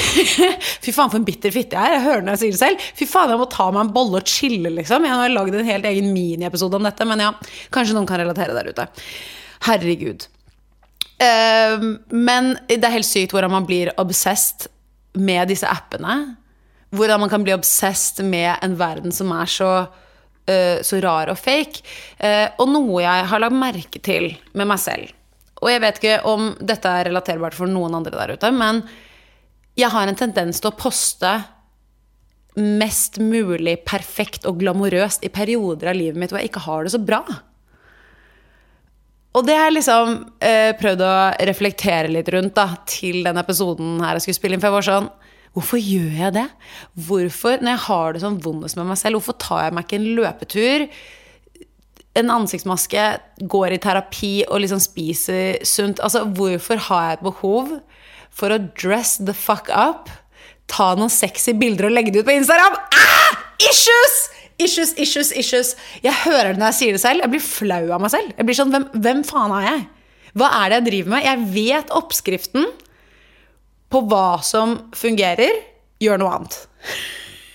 Fy 0.84 0.92
faen, 0.92 1.08
for 1.08 1.16
en 1.16 1.24
bitter 1.24 1.54
fitte 1.54 1.78
jeg 1.78 1.80
er. 1.80 1.96
Jeg 1.96 2.04
hører 2.04 2.26
når 2.26 2.36
jeg 2.36 2.42
sier 2.42 2.56
det 2.56 2.60
selv. 2.60 2.90
Fy 2.98 3.08
faen, 3.08 3.32
jeg 3.32 3.40
må 3.40 3.46
ta 3.52 3.70
meg 3.72 3.86
en 3.86 3.94
bolle 3.94 4.20
og 4.20 4.28
chille, 4.28 4.72
liksom. 4.76 5.06
Jeg 5.08 5.22
har 5.22 5.32
lagd 5.32 5.56
en 5.56 5.70
helt 5.70 5.88
egen 5.88 6.10
miniepisode 6.12 6.76
om 6.76 6.90
dette, 6.90 7.06
men 7.08 7.24
ja, 7.24 7.30
kanskje 7.72 7.96
noen 7.96 8.10
kan 8.10 8.20
relatere 8.20 8.56
der 8.58 8.68
ute. 8.68 8.86
Herregud. 9.64 10.28
Uh, 11.20 11.88
men 12.12 12.52
det 12.68 12.82
er 12.84 12.98
helt 12.98 13.08
sykt 13.08 13.32
hvordan 13.32 13.52
man 13.52 13.68
blir 13.68 13.94
obsessed 14.00 14.68
med 15.16 15.48
disse 15.48 15.68
appene. 15.68 16.36
Hvordan 16.92 17.24
man 17.24 17.32
kan 17.32 17.48
bli 17.48 17.56
obsessed 17.56 18.20
med 18.28 18.60
en 18.60 18.76
verden 18.76 19.14
som 19.14 19.32
er 19.32 19.48
så 19.48 19.72
uh, 20.50 20.82
så 20.86 21.00
rar 21.04 21.30
og 21.32 21.38
fake. 21.38 21.84
Uh, 22.18 22.50
og 22.60 22.68
noe 22.74 23.04
jeg 23.04 23.30
har 23.30 23.42
lagt 23.42 23.56
merke 23.56 24.02
til 24.02 24.32
med 24.52 24.68
meg 24.70 24.82
selv. 24.82 25.14
Og 25.60 25.70
jeg 25.70 25.82
vet 25.84 26.00
ikke 26.00 26.18
om 26.28 26.50
dette 26.60 26.90
er 26.90 27.08
relaterbart 27.10 27.56
for 27.56 27.70
noen 27.70 27.94
andre 27.98 28.16
der 28.16 28.34
ute, 28.36 28.50
men 28.52 28.82
jeg 29.78 29.92
har 29.92 30.08
en 30.08 30.18
tendens 30.18 30.60
til 30.60 30.72
å 30.72 30.76
poste 30.76 31.32
mest 32.60 33.20
mulig 33.22 33.76
perfekt 33.86 34.46
og 34.48 34.58
glamorøst 34.60 35.24
i 35.24 35.30
perioder 35.32 35.92
av 35.92 35.98
livet 35.98 36.18
mitt 36.18 36.32
hvor 36.32 36.40
jeg 36.40 36.50
ikke 36.50 36.64
har 36.64 36.84
det 36.84 36.92
så 36.94 37.00
bra. 37.02 37.22
Og 39.38 39.46
det 39.46 39.54
har 39.54 39.68
jeg 39.68 39.76
liksom 39.76 40.16
eh, 40.42 40.72
prøvd 40.78 41.04
å 41.06 41.14
reflektere 41.46 42.10
litt 42.10 42.28
rundt 42.34 42.56
da, 42.56 42.66
til 42.90 43.22
den 43.26 43.38
episoden 43.38 44.00
her 44.02 44.18
jeg 44.18 44.26
skulle 44.26 44.40
spille 44.40 44.56
inn. 44.56 44.62
For 44.62 44.72
jeg 44.72 44.78
var 44.80 44.88
sånn 44.88 45.10
Hvorfor 45.56 45.80
gjør 45.82 46.10
jeg 46.14 46.34
det? 46.36 46.46
Hvorfor, 47.06 47.58
når 47.58 47.74
jeg 47.74 47.82
har 47.88 48.14
det 48.14 48.22
sånn 48.22 48.38
vondest 48.44 48.78
med 48.78 48.86
meg 48.92 49.00
selv, 49.00 49.18
hvorfor 49.18 49.38
tar 49.42 49.64
jeg 49.66 49.74
meg 49.74 49.86
ikke 49.86 49.98
en 49.98 50.08
løpetur? 50.18 50.84
En 52.20 52.32
ansiktsmaske, 52.36 53.06
går 53.50 53.74
i 53.74 53.80
terapi 53.82 54.32
og 54.46 54.62
liksom 54.62 54.82
spiser 54.82 55.58
sunt. 55.66 56.02
Altså, 56.06 56.22
hvorfor 56.38 56.82
har 56.86 57.06
jeg 57.06 57.18
et 57.18 57.26
behov 57.26 57.76
for 58.30 58.54
å 58.54 58.60
dress 58.78 59.16
the 59.18 59.34
fuck 59.34 59.70
up? 59.74 60.10
Ta 60.70 60.92
noen 60.98 61.10
sexy 61.10 61.56
bilder 61.58 61.88
og 61.88 61.96
legge 61.96 62.14
det 62.14 62.22
ut 62.22 62.30
på 62.30 62.36
Instagram? 62.38 62.78
Ah! 62.94 63.40
Issues! 63.70 64.20
Issues, 64.60 64.92
issues, 65.00 65.30
issues. 65.32 65.72
Jeg 66.04 66.12
hører 66.26 66.52
det 66.52 66.60
når 66.60 66.70
jeg 66.70 66.78
sier 66.78 66.96
det 66.96 67.00
selv. 67.02 67.24
Jeg 67.24 67.32
blir 67.32 67.42
flau 67.42 67.82
av 67.96 68.02
meg 68.04 68.12
selv. 68.12 68.30
Jeg 68.36 68.46
blir 68.46 68.58
sånn, 68.58 68.70
hvem, 68.74 68.86
hvem 69.02 69.22
faen 69.26 69.54
er 69.56 69.66
jeg? 69.66 69.82
Hva 70.38 70.50
er 70.60 70.70
det 70.70 70.78
jeg 70.78 70.86
driver 70.90 71.14
med? 71.14 71.26
Jeg 71.26 71.46
vet 71.56 71.94
oppskriften 71.96 72.68
på 73.90 74.02
hva 74.06 74.40
som 74.46 74.76
fungerer, 74.96 75.64
gjør 76.00 76.20
noe 76.22 76.36
annet. 76.36 76.58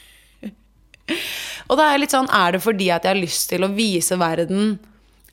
og 1.69 1.79
da 1.79 1.87
er 1.89 2.01
litt 2.01 2.13
sånn 2.13 2.27
Er 2.29 2.53
det 2.53 2.59
fordi 2.61 2.91
at 2.93 3.07
jeg 3.07 3.15
har 3.15 3.17
lyst 3.17 3.47
til 3.49 3.65
å 3.65 3.71
vise 3.73 4.17
verden 4.21 4.75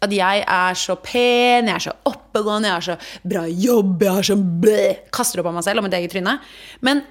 at 0.03 0.11
jeg 0.11 0.43
er 0.51 0.79
så 0.79 0.97
pen, 0.99 1.69
jeg 1.71 1.77
er 1.77 1.85
så 1.85 1.93
oppegående, 2.11 2.67
jeg 2.67 2.75
har 2.75 2.87
så 2.89 3.27
bra 3.29 3.43
jobb, 3.47 4.01
jeg 4.03 4.17
har 4.17 4.27
så 4.27 4.37
blæ 4.65 4.87
Kaster 5.15 5.43
opp 5.43 5.51
av 5.53 5.55
meg 5.55 5.67
selv 5.67 5.83
og 5.83 5.87
mitt 5.87 5.95
eget 5.95 6.11
tryne. 6.17 6.35
Men 6.83 7.05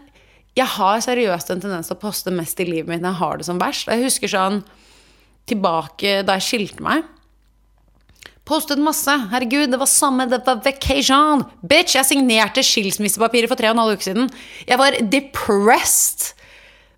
jeg 0.57 0.67
har 0.73 0.99
seriøst 1.05 1.53
en 1.53 1.63
tendens 1.63 1.87
til 1.87 1.95
å 1.95 2.01
poste 2.01 2.33
mest 2.35 2.59
i 2.59 2.67
livet 2.67 2.91
mitt 2.91 3.03
når 3.03 3.13
jeg 3.13 3.21
har 3.21 3.39
det 3.39 3.47
som 3.47 3.61
verst. 3.61 3.87
Jeg 3.87 4.03
husker 4.03 4.33
sånn 4.33 4.59
tilbake 5.47 6.19
da 6.27 6.35
jeg 6.37 6.47
skilte 6.49 6.83
meg. 6.83 7.07
Postet 8.51 8.81
masse. 8.83 9.13
Herregud, 9.31 9.69
det 9.71 9.79
var 9.79 9.87
samme, 9.87 10.25
det 10.27 10.41
var 10.43 10.59
vacation. 10.65 11.45
Bitch, 11.63 11.95
jeg 11.95 12.07
signerte 12.09 12.63
skilsmissepapirer 12.65 13.47
for 13.47 13.55
tre 13.59 13.69
og 13.69 13.77
en 13.77 13.83
halv 13.85 13.95
uke 13.95 14.09
siden. 14.09 14.27
Jeg 14.67 14.79
var 14.81 14.97
depressed. 15.13 16.33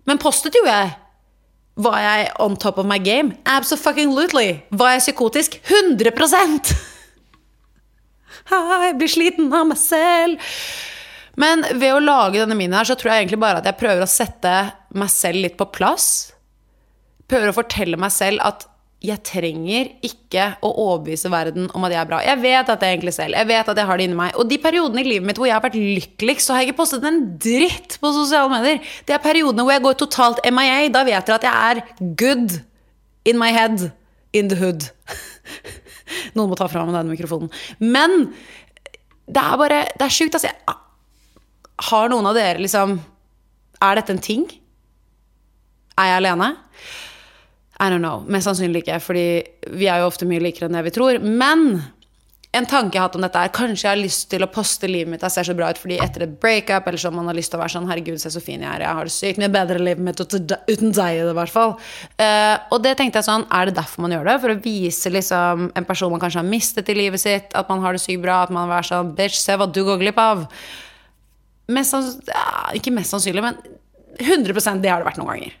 Men 0.08 0.18
postet 0.18 0.58
jo 0.58 0.64
jeg. 0.66 0.90
Var 1.84 2.00
jeg 2.02 2.26
on 2.42 2.58
top 2.58 2.80
of 2.82 2.88
my 2.90 2.98
game? 2.98 3.36
Absolutely. 3.46 4.64
Var 4.70 4.96
jeg 4.96 5.04
psykotisk? 5.06 5.56
100% 5.70 6.74
Jeg 8.84 8.98
blir 8.98 9.10
sliten 9.10 9.54
av 9.54 9.70
meg 9.70 9.78
selv. 9.80 10.42
Men 11.40 11.64
ved 11.78 11.94
å 11.94 12.02
lage 12.02 12.42
denne 12.42 12.58
minien 12.58 12.76
her, 12.76 12.86
så 12.86 12.98
tror 12.98 13.14
jeg 13.14 13.24
egentlig 13.24 13.40
bare 13.42 13.62
at 13.62 13.66
jeg 13.70 13.78
prøver 13.78 14.04
å 14.04 14.10
sette 14.10 14.52
meg 14.94 15.10
selv 15.10 15.46
litt 15.46 15.56
på 15.58 15.70
plass. 15.74 16.08
Prøver 17.30 17.50
å 17.50 17.56
fortelle 17.56 17.98
meg 17.98 18.12
selv 18.14 18.42
at 18.44 18.66
jeg 19.04 19.20
trenger 19.26 19.90
ikke 20.06 20.46
å 20.64 20.70
overbevise 20.86 21.28
verden 21.32 21.66
om 21.76 21.84
at 21.84 21.92
jeg 21.92 22.00
er 22.00 22.08
bra. 22.08 22.20
Jeg 22.24 22.40
vet 22.40 22.70
at 22.72 22.84
jeg 22.84 22.96
egentlig 22.96 23.12
selv. 23.16 23.36
Jeg 23.36 23.48
vet 23.50 23.68
at 23.68 23.80
jeg 23.80 23.88
har 23.90 24.00
det 24.00 24.06
inni 24.08 24.16
meg. 24.16 24.38
Og 24.40 24.48
de 24.48 24.58
periodene 24.62 25.02
i 25.02 25.08
livet 25.08 25.28
mitt 25.28 25.40
hvor 25.40 25.48
jeg 25.48 25.56
har 25.56 25.64
vært 25.64 25.76
lykkeligst, 25.76 26.46
så 26.46 26.54
har 26.54 26.62
jeg 26.62 26.72
ikke 26.72 26.80
postet 26.80 27.04
en 27.08 27.20
dritt 27.42 27.98
på 28.00 28.12
sosiale 28.16 28.48
medier. 28.52 28.80
Det 29.04 29.16
er 29.16 29.22
periodene 29.24 29.66
hvor 29.66 29.76
jeg 29.76 29.84
går 29.84 29.98
totalt 30.00 30.40
MIA. 30.48 30.88
Da 30.94 31.04
vet 31.04 31.28
dere 31.28 31.36
at 31.36 31.46
jeg 31.48 31.68
er 31.68 31.82
good 32.16 32.56
in 33.28 33.40
my 33.40 33.50
head, 33.52 33.90
in 34.32 34.48
the 34.48 34.58
hood. 34.60 34.88
Noen 36.36 36.52
må 36.52 36.56
ta 36.56 36.70
fra 36.72 36.86
meg 36.88 36.96
denne 36.96 37.12
mikrofonen. 37.12 37.52
Men 37.84 38.30
det 39.24 39.40
er 39.40 39.60
bare 39.60 39.84
Det 39.92 40.08
er 40.08 40.12
sjukt, 40.12 40.36
altså. 40.36 40.52
Har 41.90 42.10
noen 42.12 42.28
av 42.28 42.36
dere 42.36 42.60
liksom 42.62 42.98
Er 43.82 43.96
dette 43.98 44.12
en 44.14 44.20
ting? 44.22 44.44
Er 45.98 46.12
jeg 46.12 46.20
alene? 46.22 46.54
I 47.84 47.90
don't 47.90 48.00
know. 48.00 48.22
Mest 48.32 48.48
sannsynlig 48.48 48.84
ikke, 48.84 49.00
fordi 49.02 49.26
vi 49.76 49.90
er 49.90 50.00
jo 50.00 50.08
ofte 50.08 50.28
mye 50.28 50.40
likere 50.40 50.70
enn 50.70 50.78
det 50.78 50.86
vi 50.86 50.94
tror. 50.94 51.18
Men 51.20 51.82
en 52.54 52.66
tanke 52.70 52.94
jeg 52.94 53.02
har 53.02 53.08
hatt 53.08 53.16
om 53.18 53.24
dette 53.24 53.40
er 53.40 53.50
kanskje 53.54 53.82
jeg 53.82 53.90
har 53.90 53.98
lyst 53.98 54.28
til 54.30 54.44
å 54.44 54.48
poste 54.52 54.86
livet 54.86 55.10
mitt. 55.10 55.24
Jeg 55.26 55.34
ser 55.34 55.46
så 55.48 55.56
bra 55.58 55.72
ut 55.74 55.80
fordi 55.80 55.96
etter 56.02 56.22
et 56.26 56.36
breakup 56.40 56.86
eller 56.86 57.02
sånn 57.02 57.16
man 57.16 57.26
har 57.26 57.36
lyst 57.36 57.50
til 57.50 57.58
å 57.58 57.62
være 57.64 57.74
sånn 57.74 57.88
Herregud, 57.90 58.20
se 58.22 58.30
så 58.30 58.42
fin 58.42 58.62
jeg 58.62 58.70
er. 58.70 58.84
Jeg 58.86 58.98
har 58.98 59.10
det 59.10 59.14
sykt 59.14 59.40
mye 59.42 59.50
bedre 59.56 59.80
livet 59.82 60.04
mitt 60.06 60.22
uten 60.22 60.94
deg 60.94 61.18
i 61.18 61.24
det, 61.24 61.32
i 61.32 61.36
hvert 61.40 61.54
fall. 61.54 61.74
Uh, 62.20 62.54
og 62.70 62.84
det 62.86 62.94
tenkte 63.00 63.20
jeg 63.20 63.26
sånn 63.26 63.48
Er 63.50 63.68
det 63.68 63.74
derfor 63.80 64.06
man 64.06 64.14
gjør 64.14 64.30
det? 64.30 64.38
For 64.44 64.54
å 64.54 64.58
vise 64.68 65.12
liksom 65.12 65.66
en 65.74 65.88
person 65.88 66.14
man 66.14 66.22
kanskje 66.22 66.44
har 66.44 66.48
mistet 66.48 66.94
i 66.94 66.98
livet 66.98 67.24
sitt, 67.24 67.50
at 67.58 67.72
man 67.72 67.82
har 67.82 67.98
det 67.98 68.04
sykt 68.04 68.22
bra, 68.22 68.44
at 68.46 68.54
man 68.54 68.70
er 68.70 68.86
sånn 68.86 69.12
Bitch, 69.18 69.40
se 69.42 69.58
hva 69.58 69.66
du 69.66 69.82
går 69.88 69.98
glipp 70.04 70.22
av. 70.22 70.46
Mest 71.74 71.98
ja, 72.30 72.46
ikke 72.78 72.94
mest 72.94 73.16
sannsynlig, 73.16 73.42
men 73.42 73.58
100% 74.22 74.84
det 74.84 74.94
har 74.94 75.02
det 75.02 75.10
vært 75.10 75.18
noen 75.18 75.34
ganger. 75.34 75.60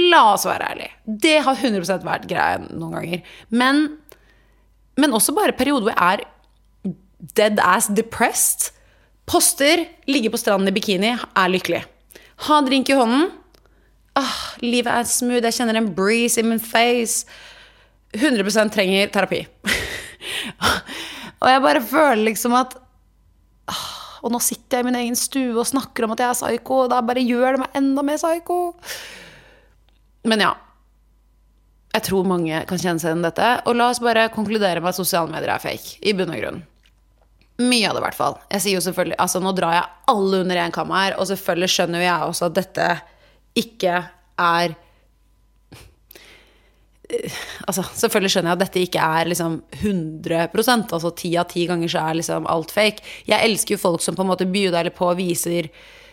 La 0.00 0.22
oss 0.32 0.46
være 0.48 0.72
ærlige. 0.72 0.92
Det 1.04 1.36
har 1.44 1.58
100 1.58 2.04
vært 2.06 2.28
greia 2.30 2.60
noen 2.62 2.96
ganger. 2.96 3.24
Men, 3.50 3.86
men 5.00 5.16
også 5.16 5.34
bare 5.36 5.56
perioder 5.58 5.88
hvor 5.88 5.96
jeg 5.96 6.20
er 6.20 6.94
dead 7.36 7.60
ass 7.62 7.90
depressed. 7.92 8.70
Poster, 9.30 9.84
ligge 10.10 10.30
på 10.32 10.40
stranden 10.40 10.70
i 10.70 10.74
bikini, 10.74 11.12
er 11.14 11.52
lykkelig. 11.52 11.84
Ha 12.46 12.60
drink 12.66 12.90
i 12.90 12.96
hånden. 12.98 13.28
Ah, 14.18 14.56
livet 14.64 14.90
er 14.90 15.06
smooth, 15.06 15.44
jeg 15.46 15.54
kjenner 15.60 15.78
en 15.78 15.92
breeze 15.94 16.40
in 16.40 16.48
my 16.50 16.58
face. 16.58 17.26
100% 18.16 18.74
trenger 18.74 19.12
terapi. 19.14 19.44
og 21.40 21.46
jeg 21.52 21.62
bare 21.62 21.82
føler 21.84 22.24
liksom 22.26 22.56
at 22.58 22.74
ah, 23.70 23.84
Og 24.26 24.34
nå 24.34 24.40
sitter 24.42 24.80
jeg 24.80 24.84
i 24.84 24.88
min 24.88 24.98
egen 24.98 25.14
stue 25.16 25.54
og 25.54 25.68
snakker 25.68 26.04
om 26.04 26.12
at 26.12 26.20
jeg 26.20 26.32
er 26.32 26.40
psyko, 26.40 26.82
og 26.84 26.90
da 26.92 26.98
bare 27.04 27.22
gjør 27.24 27.54
det 27.54 27.62
meg 27.62 27.78
enda 27.78 28.04
mer 28.04 28.18
psycho. 28.20 28.58
Men 30.28 30.44
ja. 30.44 30.50
Jeg 31.90 32.06
tror 32.06 32.28
mange 32.28 32.60
kan 32.70 32.78
kjenne 32.78 33.02
seg 33.02 33.10
igjen 33.10 33.24
i 33.24 33.28
dette. 33.28 33.48
Og 33.66 33.78
la 33.78 33.88
oss 33.90 34.02
bare 34.02 34.28
konkludere 34.34 34.82
med 34.82 34.92
at 34.92 34.98
sosiale 35.00 35.30
medier 35.32 35.50
er 35.54 35.62
fake. 35.62 35.96
I 36.06 36.14
bunn 36.16 36.30
og 36.34 36.42
grunn. 36.42 36.60
Mye 37.60 37.88
av 37.88 37.96
det, 37.96 38.00
i 38.00 38.06
hvert 38.06 38.16
fall. 38.16 38.36
Jeg 38.48 38.64
sier 38.64 38.78
jo 38.78 38.84
selvfølgelig, 38.84 39.18
altså 39.20 39.40
Nå 39.42 39.52
drar 39.56 39.74
jeg 39.76 39.88
alle 40.12 40.44
under 40.44 40.60
én 40.62 40.72
kam 40.74 40.92
her, 40.94 41.16
og 41.18 41.28
selvfølgelig 41.28 41.72
skjønner 41.74 42.00
jo 42.00 42.06
jeg 42.06 42.28
også 42.30 42.46
at 42.48 42.60
dette 42.60 42.86
ikke 43.60 43.98
er 44.40 44.78
Altså, 47.66 47.82
selvfølgelig 47.82 48.30
skjønner 48.30 48.52
jeg 48.52 48.56
at 48.56 48.62
dette 48.62 48.82
ikke 48.86 49.06
er 49.18 49.26
liksom 49.32 49.56
100% 49.80 50.92
Altså 50.94 51.10
ti 51.18 51.32
av 51.40 51.48
ti 51.50 51.64
ganger 51.66 51.90
så 51.90 52.04
er 52.06 52.20
liksom 52.20 52.46
alt 52.46 52.70
fake. 52.70 53.02
Jeg 53.26 53.48
elsker 53.48 53.74
jo 53.74 53.82
folk 53.82 54.04
som 54.04 54.14
på 54.14 54.22
en 54.22 54.30
måte 54.30 54.46
bjuder 54.46 54.78
eller 54.78 54.94
på 54.94 55.08
og 55.10 55.18
viser 55.18 55.66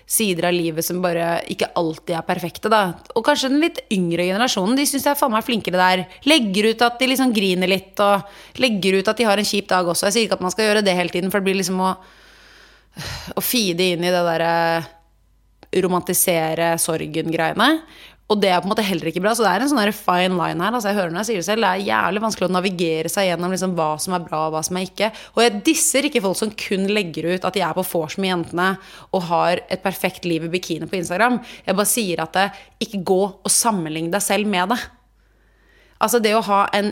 sider 0.08 0.48
av 0.48 0.56
livet 0.56 0.86
som 0.88 1.02
bare 1.04 1.42
ikke 1.52 1.68
alltid 1.76 2.16
er 2.16 2.26
perfekte, 2.28 2.72
da. 2.72 2.82
Og 3.12 3.26
kanskje 3.28 3.50
den 3.52 3.60
litt 3.60 3.82
yngre 3.92 4.30
generasjonen, 4.30 4.78
de 4.80 4.86
syns 4.88 5.04
jeg 5.04 5.12
er 5.12 5.20
faen 5.20 5.34
meg 5.34 5.44
flinkere 5.44 5.82
der. 5.82 6.04
Legger 6.30 6.70
ut 6.72 6.84
at 6.88 6.96
de 7.02 7.10
liksom 7.12 7.34
griner 7.36 7.68
litt, 7.68 7.92
og 8.04 8.62
legger 8.64 9.02
ut 9.02 9.12
at 9.12 9.20
de 9.20 9.28
har 9.28 9.42
en 9.42 9.50
kjip 9.50 9.68
dag 9.68 9.88
også. 9.88 10.08
Jeg 10.08 10.16
sier 10.16 10.28
ikke 10.30 10.40
at 10.40 10.46
man 10.48 10.56
skal 10.56 10.70
gjøre 10.70 10.86
det 10.88 10.96
hele 10.96 11.12
tiden, 11.12 11.34
for 11.34 11.44
det 11.44 11.50
blir 11.50 11.60
liksom 11.60 11.82
å, 11.84 11.92
å 13.36 13.44
feede 13.44 13.92
inn 13.94 14.08
i 14.08 14.14
det 14.14 14.24
derre 14.30 14.54
romantisere 15.84 16.72
sorgen-greiene. 16.80 17.68
Og 18.28 18.40
det 18.44 18.50
er 18.52 18.60
på 18.60 18.68
en 18.68 18.72
måte 18.74 18.84
heller 18.84 19.08
ikke 19.08 19.22
bra. 19.24 19.32
Så 19.38 19.46
det 19.46 19.54
er 19.54 19.64
en 19.64 19.70
sånn 19.72 19.94
fine 19.96 20.36
line 20.36 20.64
her. 20.64 20.76
Altså 20.76 20.92
jeg 20.92 20.98
hører 20.98 21.14
når 21.14 21.24
jeg 21.24 21.30
sier 21.30 21.40
det 21.40 21.48
selv, 21.48 21.64
det 21.64 21.70
er 21.70 21.86
jævlig 21.88 22.24
vanskelig 22.26 22.48
å 22.50 22.54
navigere 22.58 23.12
seg 23.12 23.30
gjennom 23.30 23.54
liksom 23.56 23.76
hva 23.78 23.88
som 24.04 24.18
er 24.18 24.26
bra 24.26 24.42
og 24.48 24.58
hva 24.58 24.64
som 24.68 24.80
er 24.80 24.88
ikke. 24.90 25.10
Og 25.38 25.44
jeg 25.46 25.62
disser 25.70 26.08
ikke 26.10 26.24
folk 26.26 26.40
som 26.42 26.52
kun 26.60 26.90
legger 26.92 27.30
ut 27.32 27.48
at 27.48 27.56
de 27.56 27.64
er 27.64 27.78
på 27.78 27.86
vors 27.88 28.18
med 28.20 28.34
jentene 28.34 28.68
og 29.16 29.26
har 29.30 29.64
et 29.72 29.84
perfekt 29.86 30.28
liv 30.28 30.44
i 30.44 30.52
bikini 30.58 30.92
på 30.92 31.00
Instagram. 31.00 31.40
Jeg 31.64 31.80
bare 31.80 31.94
sier 31.94 32.24
at 32.26 32.36
det, 32.36 32.48
ikke 32.84 33.04
gå 33.08 33.22
og 33.32 33.52
sammenlign 33.52 34.12
deg 34.12 34.26
selv 34.26 34.52
med 34.52 34.76
det. 34.76 34.82
Altså 36.04 36.20
det 36.22 36.36
å 36.36 36.44
ha 36.46 36.66
en 36.76 36.92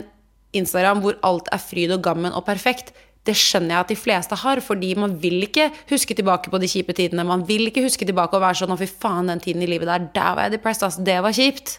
Instagram 0.56 1.02
hvor 1.04 1.18
alt 1.26 1.52
er 1.52 1.60
fryd 1.60 1.92
og 1.94 2.04
gammen 2.06 2.32
og 2.32 2.46
perfekt, 2.48 2.94
det 3.26 3.34
skjønner 3.38 3.74
jeg 3.74 3.84
at 3.84 3.90
de 3.92 3.98
fleste 3.98 4.38
har, 4.40 4.60
fordi 4.64 4.92
man 4.98 5.16
vil 5.20 5.40
ikke 5.46 5.68
huske 5.90 6.14
tilbake 6.16 6.52
på 6.52 6.60
de 6.62 6.70
kjipe 6.70 6.94
tidene. 6.96 7.26
Man 7.26 7.42
vil 7.48 7.68
ikke 7.68 7.84
huske 7.84 8.06
tilbake 8.06 8.38
og 8.38 8.44
være 8.44 8.60
sånn 8.62 8.72
'Å, 8.72 8.78
fy 8.78 8.86
faen, 8.86 9.26
den 9.26 9.40
tiden 9.40 9.62
i 9.62 9.70
livet 9.70 9.90
der, 9.90 10.06
der 10.14 10.34
var 10.34 10.42
jeg 10.46 10.58
depressed', 10.58 10.86
altså. 10.86 11.04
Det 11.04 11.18
var 11.22 11.32
kjipt. 11.32 11.78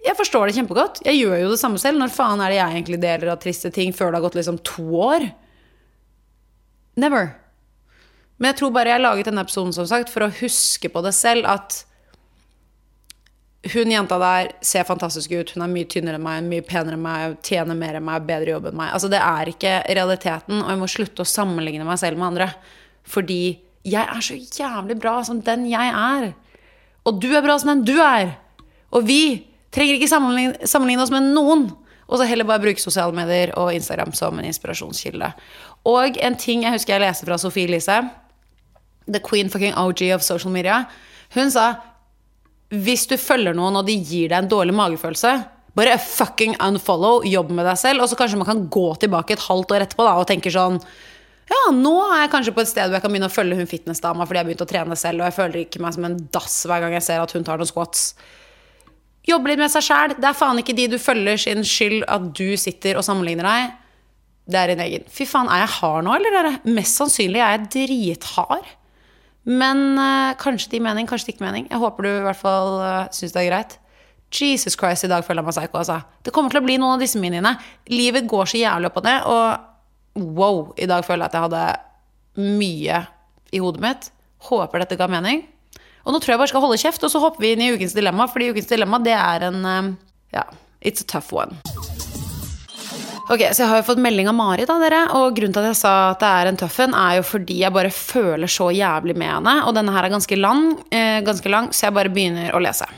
Jeg 0.00 0.16
forstår 0.16 0.48
det 0.48 0.56
kjempegodt. 0.56 1.02
Jeg 1.04 1.20
gjør 1.20 1.42
jo 1.42 1.50
det 1.50 1.60
samme 1.60 1.78
selv. 1.78 1.98
Når 2.00 2.08
faen 2.08 2.40
er 2.40 2.48
det 2.48 2.56
jeg 2.56 2.72
egentlig 2.72 3.00
deler 3.02 3.32
av 3.32 3.40
triste 3.40 3.70
ting 3.70 3.92
før 3.92 4.10
det 4.10 4.20
har 4.20 4.26
gått 4.30 4.38
liksom 4.40 4.58
to 4.64 4.86
år? 4.96 5.32
Never. 6.96 7.36
Men 8.38 8.52
jeg 8.52 8.56
tror 8.56 8.72
bare 8.72 8.88
jeg 8.88 8.96
har 8.96 9.04
laget 9.04 9.28
denne 9.28 9.44
episoden 9.44 9.74
som 9.76 9.86
sagt, 9.86 10.08
for 10.08 10.24
å 10.24 10.32
huske 10.40 10.88
på 10.88 11.02
det 11.04 11.12
selv. 11.12 11.44
At 11.44 11.84
hun 13.60 13.92
jenta 13.92 14.16
der 14.18 14.52
ser 14.64 14.86
fantastisk 14.88 15.32
ut, 15.36 15.50
hun 15.52 15.64
er 15.66 15.72
mye 15.72 15.88
tynnere 15.90 16.16
enn 16.16 16.24
meg, 16.24 16.44
mye 16.48 16.64
penere 16.64 16.96
enn 16.96 17.02
meg, 17.04 17.34
tjener 17.44 17.76
mer 17.76 17.98
enn 17.98 18.06
meg, 18.06 18.24
bedre 18.28 18.54
jobb 18.54 18.70
enn 18.70 18.78
meg. 18.78 18.92
Altså, 18.96 19.10
det 19.12 19.20
er 19.20 19.50
ikke 19.52 19.74
realiteten, 19.90 20.62
og 20.62 20.70
jeg 20.72 20.80
må 20.80 20.88
slutte 20.88 21.26
å 21.26 21.28
sammenligne 21.28 21.84
meg 21.84 22.00
selv 22.00 22.20
med 22.20 22.30
andre. 22.30 22.48
Fordi 23.04 23.42
jeg 23.84 24.00
er 24.00 24.24
så 24.24 24.38
jævlig 24.38 24.96
bra 25.00 25.18
som 25.26 25.42
den 25.44 25.66
jeg 25.68 25.92
er. 25.92 26.30
Og 27.04 27.20
du 27.20 27.28
er 27.34 27.44
bra 27.44 27.58
som 27.60 27.74
den 27.74 27.84
du 27.84 28.00
er. 28.00 28.32
Og 28.96 29.04
vi 29.08 29.22
trenger 29.74 29.98
ikke 29.98 30.08
sammenligne, 30.08 30.68
sammenligne 30.68 31.04
oss 31.04 31.12
med 31.12 31.28
noen. 31.34 31.68
Og 32.10 32.18
så 32.18 32.26
heller 32.26 32.48
bare 32.48 32.64
bruke 32.64 32.82
sosiale 32.82 33.14
medier 33.14 33.52
og 33.60 33.74
Instagram 33.76 34.16
som 34.16 34.40
en 34.40 34.48
inspirasjonskilde. 34.48 35.30
Og 35.88 36.16
en 36.16 36.36
ting 36.40 36.64
jeg 36.64 36.74
husker 36.74 36.96
jeg 36.96 37.04
leste 37.04 37.28
fra 37.28 37.38
Sofie 37.38 37.68
Elise, 37.68 38.00
the 39.06 39.20
queen 39.20 39.52
fucking 39.52 39.76
OG 39.76 40.08
of 40.14 40.24
social 40.24 40.52
media, 40.52 40.84
hun 41.34 41.52
sa 41.52 41.74
hvis 42.70 43.06
du 43.10 43.16
følger 43.18 43.56
noen, 43.56 43.80
og 43.80 43.86
de 43.88 43.96
gir 43.98 44.30
deg 44.30 44.44
en 44.44 44.50
dårlig 44.50 44.74
magefølelse, 44.78 45.32
bare 45.78 46.00
fucking 46.02 46.56
unfollow, 46.62 47.24
jobb 47.26 47.50
med 47.54 47.66
deg 47.66 47.78
selv, 47.78 48.02
og 48.04 48.10
så 48.10 48.18
kanskje 48.18 48.38
man 48.40 48.48
kan 48.48 48.66
gå 48.70 48.88
tilbake 49.02 49.34
et 49.36 49.46
halvt 49.46 49.74
år 49.74 49.86
etterpå 49.86 50.06
da, 50.06 50.18
og 50.18 50.28
tenke 50.30 50.52
sånn 50.54 50.78
ja, 51.50 51.72
nå 51.74 51.92
er 52.04 52.20
jeg 52.22 52.30
kanskje 52.30 52.52
på 52.54 52.62
et 52.62 52.70
sted 52.70 52.86
hvor 52.86 52.94
jeg 52.94 53.02
kan 53.02 53.10
begynne 53.10 53.26
å 53.26 53.34
følge 53.34 53.56
hun 53.58 53.66
fitnessdama 53.66 54.22
fordi 54.22 54.38
jeg 54.38 54.44
har 54.44 54.48
begynt 54.52 54.62
å 54.62 54.68
trene 54.70 54.98
selv, 54.98 55.22
og 55.22 55.26
jeg 55.26 55.34
føler 55.34 55.62
ikke 55.64 55.82
meg 55.82 55.96
som 55.96 56.06
en 56.06 56.14
dass 56.30 56.60
hver 56.70 56.84
gang 56.84 56.94
jeg 56.94 57.06
ser 57.08 57.22
at 57.22 57.34
hun 57.34 57.46
tar 57.46 57.58
noen 57.58 57.70
squats. 57.70 58.04
Jobbe 59.26 59.50
litt 59.50 59.60
med 59.60 59.72
seg 59.72 59.84
sjæl. 59.84 60.14
Det 60.16 60.28
er 60.30 60.36
faen 60.38 60.60
ikke 60.62 60.76
de 60.78 60.86
du 60.94 60.96
følger 61.02 61.40
sin 61.42 61.66
skyld 61.66 62.04
at 62.06 62.30
du 62.38 62.54
sitter 62.60 63.00
og 63.00 63.04
sammenligner 63.06 63.48
deg. 63.50 63.74
Det 64.50 64.60
er 64.60 64.72
din 64.72 64.84
egen. 64.86 65.10
Fy 65.10 65.26
faen, 65.28 65.50
er 65.50 65.64
jeg 65.64 65.74
hard 65.80 66.06
nå, 66.06 66.14
eller? 66.16 66.52
Mest 66.70 67.02
sannsynlig 67.02 67.42
er 67.42 67.56
jeg 67.56 67.66
drithard. 67.74 68.70
Men 69.48 69.94
uh, 69.96 70.32
kanskje 70.40 70.70
det 70.70 70.78
gir 70.80 70.84
mening, 70.84 71.08
kanskje 71.08 71.30
det 71.30 71.36
ikke 71.36 71.46
mening. 71.46 71.68
Jeg 71.70 71.80
håper 71.80 72.06
du 72.06 72.10
i 72.10 72.24
hvert 72.26 72.40
fall 72.40 72.74
uh, 72.80 73.06
syns 73.14 73.32
det 73.36 73.44
er 73.44 73.48
greit. 73.50 73.78
Jesus 74.30 74.76
Christ, 74.78 75.04
i 75.04 75.10
dag 75.10 75.24
føler 75.26 75.42
jeg 75.42 75.48
meg 75.48 75.56
psycho, 75.56 75.80
altså. 75.80 75.96
Det 76.22 76.34
kommer 76.34 76.52
til 76.52 76.60
å 76.60 76.66
bli 76.66 76.76
noen 76.78 76.98
av 76.98 77.02
disse 77.02 77.18
miniene. 77.18 77.56
Livet 77.90 78.28
går 78.30 78.52
så 78.52 78.60
jævlig 78.60 78.90
opp 78.90 79.00
og 79.00 79.08
ned, 79.08 79.26
og 79.26 80.28
wow, 80.38 80.60
i 80.78 80.86
dag 80.90 81.06
føler 81.06 81.24
jeg 81.24 81.32
at 81.32 81.38
jeg 81.38 81.48
hadde 81.48 82.50
mye 82.60 83.02
i 83.50 83.62
hodet 83.64 83.82
mitt. 83.82 84.10
Håper 84.50 84.84
dette 84.84 85.00
ga 85.00 85.10
mening. 85.10 85.42
Og 86.06 86.14
nå 86.14 86.22
tror 86.22 86.36
jeg 86.36 86.42
bare 86.44 86.52
skal 86.52 86.64
holde 86.64 86.80
kjeft, 86.80 87.04
og 87.04 87.12
så 87.12 87.22
hopper 87.22 87.44
vi 87.44 87.54
inn 87.56 87.64
i 87.64 87.72
ukens 87.74 87.96
dilemma, 87.96 88.30
fordi 88.30 88.52
ukens 88.54 88.70
dilemma, 88.70 89.02
det 89.02 89.18
er 89.18 89.50
en 89.50 89.62
uh, 89.66 89.94
Ja, 90.30 90.46
it's 90.80 91.02
a 91.02 91.08
tough 91.10 91.34
one. 91.34 91.58
Ok, 93.30 93.44
Så 93.54 93.62
jeg 93.62 93.70
har 93.70 93.78
jo 93.78 93.86
fått 93.86 94.00
melding 94.02 94.26
av 94.26 94.34
Mari, 94.34 94.64
da, 94.66 94.74
dere. 94.82 95.04
Og 95.14 95.36
grunnen 95.36 95.54
til 95.54 95.62
at 95.62 95.70
jeg 95.70 95.78
sa 95.78 95.94
at 96.10 96.22
det 96.22 96.30
er 96.34 96.48
en 96.50 96.56
tøffen, 96.58 96.94
er 96.98 97.20
jo 97.20 97.26
fordi 97.28 97.60
jeg 97.60 97.74
bare 97.76 97.92
føler 97.94 98.50
så 98.50 98.72
jævlig 98.74 99.14
med 99.14 99.30
henne. 99.30 99.52
Og 99.68 99.76
denne 99.76 99.94
her 99.94 100.08
er 100.08 100.10
ganske 100.16 100.38
lang, 100.38 100.72
eh, 100.90 101.20
ganske 101.22 101.52
lang 101.52 101.68
så 101.70 101.86
jeg 101.86 101.94
bare 101.94 102.10
begynner 102.10 102.50
å 102.50 102.62
lese. 102.62 102.88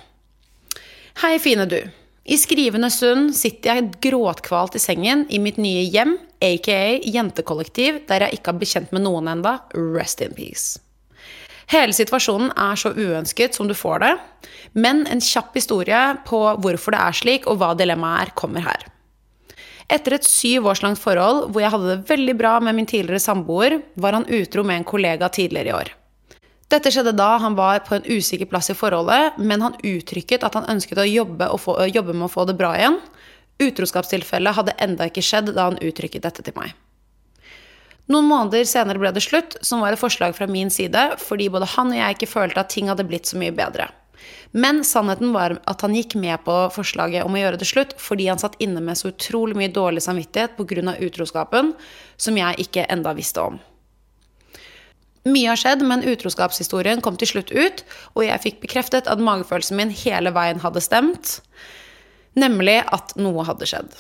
Hei, 1.20 1.36
fine 1.36 1.66
du. 1.68 1.82
I 2.24 2.38
skrivende 2.40 2.88
stund 2.88 3.34
sitter 3.36 3.74
jeg 3.74 3.90
gråtkvalt 4.06 4.78
i 4.78 4.80
sengen 4.80 5.26
i 5.28 5.40
mitt 5.42 5.58
nye 5.60 5.82
hjem, 5.84 6.16
aka 6.40 6.78
jentekollektiv, 7.04 8.06
der 8.08 8.24
jeg 8.24 8.38
ikke 8.38 8.54
har 8.54 8.62
bekjent 8.62 8.92
med 8.96 9.04
noen 9.04 9.28
enda. 9.28 9.58
Rest 9.74 10.22
in 10.24 10.32
peace. 10.32 10.80
Hele 11.68 11.92
situasjonen 11.92 12.54
er 12.56 12.80
så 12.80 12.94
uønsket 12.96 13.52
som 13.58 13.68
du 13.68 13.74
får 13.76 14.00
det, 14.00 14.14
men 14.72 15.04
en 15.12 15.20
kjapp 15.20 15.52
historie 15.60 16.00
på 16.24 16.40
hvorfor 16.56 16.96
det 16.96 17.04
er 17.04 17.20
slik, 17.20 17.46
og 17.46 17.60
hva 17.60 17.74
dilemmaet 17.76 18.30
er, 18.30 18.34
kommer 18.38 18.64
her. 18.64 18.91
Etter 19.90 20.16
et 20.16 20.26
syv 20.26 20.68
års 20.70 20.82
langt 20.84 21.00
forhold 21.02 21.48
hvor 21.50 21.62
jeg 21.64 21.72
hadde 21.72 21.90
det 21.90 22.10
veldig 22.10 22.36
bra 22.38 22.52
med 22.62 22.76
min 22.76 22.88
tidligere 22.88 23.22
samboer, 23.22 23.80
var 23.94 24.18
han 24.18 24.28
utro 24.28 24.64
med 24.66 24.80
en 24.80 24.88
kollega 24.88 25.28
tidligere 25.32 25.72
i 25.72 25.76
år. 25.80 25.92
Dette 26.72 26.88
skjedde 26.92 27.12
da 27.18 27.34
han 27.42 27.56
var 27.58 27.82
på 27.84 27.98
en 27.98 28.06
usikker 28.06 28.48
plass 28.48 28.70
i 28.72 28.76
forholdet, 28.76 29.36
men 29.36 29.60
han 29.60 29.76
uttrykket 29.76 30.46
at 30.46 30.54
han 30.56 30.68
ønsket 30.72 31.02
å 31.02 31.08
jobbe, 31.08 31.50
få, 31.60 31.76
jobbe 31.92 32.14
med 32.16 32.30
å 32.30 32.32
få 32.32 32.46
det 32.48 32.56
bra 32.56 32.72
igjen. 32.78 32.96
Utroskapstilfellet 33.60 34.56
hadde 34.56 34.78
enda 34.80 35.10
ikke 35.10 35.24
skjedd 35.24 35.52
da 35.52 35.68
han 35.68 35.80
uttrykket 35.84 36.24
dette 36.24 36.44
til 36.46 36.56
meg. 36.56 36.72
Noen 38.10 38.26
måneder 38.26 38.64
senere 38.66 38.98
ble 38.98 39.12
det 39.14 39.22
slutt, 39.22 39.58
som 39.62 39.84
var 39.84 39.94
et 39.94 40.00
forslag 40.00 40.34
fra 40.36 40.48
min 40.50 40.72
side, 40.72 41.04
fordi 41.22 41.50
både 41.52 41.68
han 41.76 41.92
og 41.92 42.00
jeg 42.00 42.16
ikke 42.16 42.32
følte 42.32 42.64
at 42.64 42.72
ting 42.72 42.88
hadde 42.90 43.06
blitt 43.06 43.28
så 43.28 43.38
mye 43.40 43.54
bedre. 43.54 43.90
Men 44.52 44.82
sannheten 44.84 45.32
var 45.32 45.56
at 45.70 45.82
han 45.84 45.96
gikk 45.96 46.14
med 46.20 46.44
på 46.44 46.54
forslaget 46.74 47.24
om 47.24 47.34
å 47.34 47.40
gjøre 47.40 47.60
det 47.60 47.68
slutt 47.68 47.94
fordi 48.00 48.28
han 48.28 48.40
satt 48.40 48.58
inne 48.62 48.82
med 48.84 49.00
så 49.00 49.10
utrolig 49.12 49.56
mye 49.58 49.72
dårlig 49.72 50.04
samvittighet 50.04 50.56
pga. 50.58 50.96
utroskapen 51.00 51.72
som 52.16 52.36
jeg 52.36 52.66
ikke 52.66 52.86
enda 52.92 53.14
visste 53.16 53.40
om. 53.40 53.60
Mye 55.22 55.52
har 55.52 55.58
skjedd, 55.58 55.84
men 55.86 56.02
utroskapshistorien 56.02 57.00
kom 57.00 57.16
til 57.16 57.30
slutt 57.30 57.52
ut, 57.54 57.84
og 58.18 58.24
jeg 58.26 58.42
fikk 58.42 58.62
bekreftet 58.64 59.06
at 59.06 59.22
magefølelsen 59.22 59.78
min 59.78 59.92
hele 59.94 60.32
veien 60.34 60.58
hadde 60.58 60.82
stemt, 60.82 61.36
nemlig 62.34 62.80
at 62.90 63.14
noe 63.16 63.44
hadde 63.46 63.68
skjedd. 63.70 63.92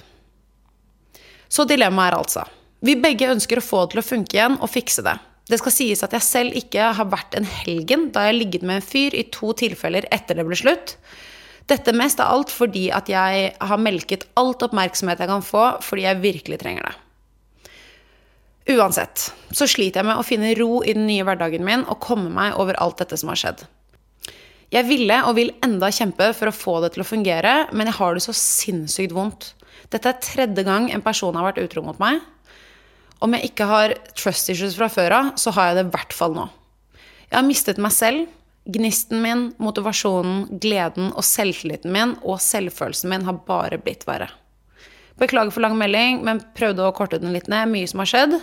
Så 1.52 1.64
dilemmaet 1.68 2.12
er 2.12 2.18
altså 2.18 2.46
Vi 2.82 2.96
begge 2.98 3.30
ønsker 3.30 3.60
å 3.60 3.62
få 3.62 3.84
det 3.84 3.92
til 3.92 4.02
å 4.02 4.08
funke 4.08 4.36
igjen 4.36 4.58
og 4.58 4.72
fikse 4.72 5.04
det. 5.06 5.14
Det 5.50 5.58
skal 5.58 5.74
sies 5.74 6.02
at 6.06 6.14
jeg 6.14 6.24
selv 6.24 6.56
ikke 6.58 6.92
har 6.96 7.10
vært 7.10 7.34
en 7.38 7.46
helgen 7.46 8.08
da 8.14 8.26
jeg 8.26 8.32
har 8.32 8.38
ligget 8.38 8.66
med 8.66 8.78
en 8.78 8.86
fyr 8.86 9.14
i 9.18 9.26
to 9.34 9.52
tilfeller 9.58 10.06
etter 10.14 10.38
det 10.38 10.46
ble 10.46 10.58
slutt. 10.58 10.96
Dette 11.70 11.94
mest 11.94 12.20
av 12.22 12.32
alt 12.34 12.52
fordi 12.52 12.88
at 12.94 13.10
jeg 13.10 13.52
har 13.58 13.80
melket 13.80 14.26
alt 14.38 14.62
oppmerksomhet 14.66 15.22
jeg 15.22 15.30
kan 15.30 15.44
få, 15.46 15.64
fordi 15.82 16.06
jeg 16.06 16.22
virkelig 16.22 16.58
trenger 16.62 16.88
det. 16.88 16.94
Uansett 18.72 19.32
så 19.50 19.66
sliter 19.66 20.00
jeg 20.00 20.08
med 20.12 20.20
å 20.20 20.26
finne 20.26 20.54
ro 20.58 20.82
i 20.86 20.94
den 20.94 21.08
nye 21.08 21.24
hverdagen 21.26 21.64
min 21.66 21.82
og 21.90 22.02
komme 22.04 22.30
meg 22.30 22.58
over 22.62 22.78
alt 22.82 23.00
dette 23.02 23.18
som 23.18 23.32
har 23.32 23.40
skjedd. 23.40 23.64
Jeg 24.72 24.86
ville 24.88 25.18
og 25.28 25.34
vil 25.36 25.50
enda 25.64 25.90
kjempe 25.92 26.30
for 26.36 26.48
å 26.48 26.54
få 26.54 26.78
det 26.84 26.94
til 26.94 27.02
å 27.02 27.08
fungere, 27.08 27.66
men 27.76 27.90
jeg 27.90 27.98
har 27.98 28.14
det 28.16 28.22
så 28.24 28.32
sinnssykt 28.36 29.12
vondt. 29.12 29.50
Dette 29.92 30.08
er 30.08 30.22
tredje 30.24 30.64
gang 30.64 30.86
en 30.88 31.04
person 31.04 31.36
har 31.36 31.50
vært 31.50 31.60
utro 31.60 31.82
mot 31.84 31.98
meg. 32.00 32.22
Om 33.22 33.36
jeg 33.36 33.52
ikke 33.52 33.68
har 33.70 33.94
trust 34.18 34.50
issues 34.50 34.74
fra 34.74 34.88
før 34.90 35.14
av, 35.14 35.32
så 35.38 35.52
har 35.54 35.70
jeg 35.70 35.78
det 35.78 35.84
i 35.86 35.92
hvert 35.94 36.14
fall 36.16 36.34
nå. 36.34 36.48
Jeg 37.28 37.38
har 37.38 37.46
mistet 37.46 37.80
meg 37.82 37.94
selv. 37.94 38.26
Gnisten 38.72 39.22
min, 39.22 39.48
motivasjonen, 39.62 40.44
gleden 40.62 41.10
og 41.18 41.24
selvtilliten 41.26 41.90
min 41.94 42.12
og 42.20 42.38
selvfølelsen 42.42 43.10
min 43.10 43.24
har 43.26 43.40
bare 43.46 43.78
blitt 43.82 44.04
verre. 44.06 44.28
Beklager 45.18 45.54
for 45.54 45.64
lang 45.64 45.74
melding, 45.78 46.22
men 46.26 46.42
prøvde 46.56 46.86
å 46.86 46.94
korte 46.94 47.18
den 47.22 47.34
litt 47.34 47.50
ned. 47.50 47.70
Mye 47.70 47.90
som 47.90 48.02
har 48.02 48.10
skjedd. 48.10 48.36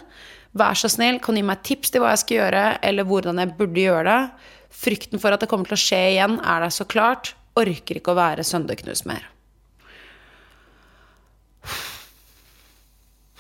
Vær 0.60 0.80
så 0.80 0.90
snill, 0.92 1.20
kan 1.24 1.36
du 1.36 1.42
gi 1.42 1.48
meg 1.48 1.64
tips 1.68 1.94
til 1.94 2.04
hva 2.04 2.14
jeg 2.14 2.24
skal 2.24 2.40
gjøre, 2.40 2.64
eller 2.90 3.08
hvordan 3.08 3.42
jeg 3.42 3.56
burde 3.60 3.84
gjøre 3.84 4.06
det? 4.08 4.48
Frykten 4.80 5.22
for 5.22 5.36
at 5.36 5.44
det 5.44 5.50
kommer 5.52 5.70
til 5.70 5.78
å 5.78 5.82
skje 5.82 6.02
igjen, 6.14 6.40
er 6.40 6.66
der 6.66 6.74
så 6.74 6.88
klart. 6.88 7.34
Orker 7.60 8.00
ikke 8.00 8.14
å 8.14 8.20
være 8.20 8.48
sønderknust 8.48 9.08
mer. 9.10 9.28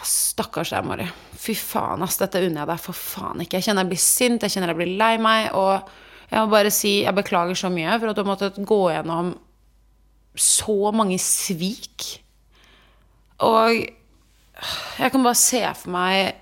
Stakkars 0.06 0.72
deg, 0.74 0.86
Mari. 0.88 1.08
Fy 1.40 1.56
faen, 1.58 2.04
ass. 2.06 2.20
Dette 2.22 2.42
unner 2.46 2.64
jeg 2.64 2.72
deg 2.72 2.82
for 2.84 2.96
faen 2.98 3.44
ikke. 3.44 3.60
Jeg 3.60 3.70
kjenner 3.70 3.86
jeg 3.86 3.92
blir 3.94 4.04
sint, 4.04 4.46
jeg 4.46 4.56
kjenner 4.56 4.74
jeg 4.74 4.80
blir 4.80 4.94
lei 5.00 5.14
meg. 5.22 5.50
Og 5.60 5.92
jeg 6.30 6.40
må 6.40 6.52
bare 6.54 6.72
si 6.74 7.00
jeg 7.04 7.18
beklager 7.18 7.58
så 7.58 7.72
mye 7.74 7.98
for 8.00 8.12
at 8.12 8.18
du 8.18 8.24
har 8.24 8.30
måttet 8.30 8.60
gå 8.70 8.82
gjennom 8.94 9.34
så 10.40 10.78
mange 10.96 11.18
svik. 11.20 12.10
Og 13.44 13.80
jeg 13.80 15.12
kan 15.12 15.26
bare 15.26 15.40
se 15.40 15.64
for 15.80 15.96
meg 15.96 16.36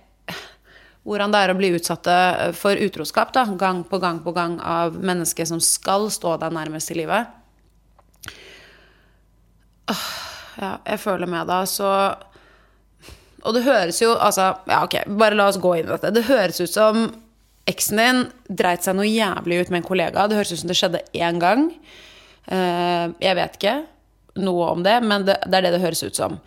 hvordan 1.07 1.31
det 1.31 1.39
er 1.39 1.53
å 1.53 1.55
bli 1.55 1.69
utsatt 1.77 2.07
for 2.59 2.75
utroskap 2.83 3.29
da, 3.31 3.45
gang 3.55 3.85
på 3.87 3.99
gang 4.03 4.19
på 4.25 4.33
gang 4.35 4.57
av 4.59 4.97
mennesker 4.99 5.47
som 5.47 5.61
skal 5.63 6.09
stå 6.11 6.35
deg 6.41 6.55
nærmest 6.57 6.91
i 6.91 6.97
livet. 6.99 7.29
Ja, 10.57 10.73
jeg 10.83 10.99
føler 10.99 11.29
med 11.31 11.47
deg, 11.47 11.69
så 11.69 11.87
Og 13.47 13.55
det 13.55 13.63
høres 13.67 14.01
jo 14.01 14.13
Altså, 14.13 14.51
ja, 14.67 14.81
ok, 14.83 14.99
bare 15.19 15.37
la 15.37 15.47
oss 15.51 15.61
gå 15.63 15.77
inn 15.77 15.87
i 15.87 15.93
dette. 15.93 16.13
Det 16.15 16.27
høres 16.27 16.59
ut 16.61 16.73
som 16.73 17.07
eksen 17.67 17.99
din 17.99 18.21
dreit 18.59 18.85
seg 18.85 18.95
noe 18.95 19.07
jævlig 19.07 19.61
ut 19.61 19.71
med 19.73 19.81
en 19.81 19.87
kollega. 19.87 20.27
Det 20.27 20.39
høres 20.39 20.53
ut 20.53 20.61
som 20.61 20.71
det 20.71 20.77
skjedde 20.79 21.03
én 21.15 21.41
gang. 21.43 21.67
Eh, 22.47 23.07
jeg 23.23 23.39
vet 23.39 23.57
ikke 23.59 23.77
noe 24.43 24.69
om 24.75 24.85
det, 24.85 24.99
men 25.03 25.25
det, 25.27 25.39
det 25.49 25.59
er 25.59 25.67
det 25.67 25.75
det 25.75 25.83
høres 25.83 26.05
ut 26.05 26.15
som 26.15 26.39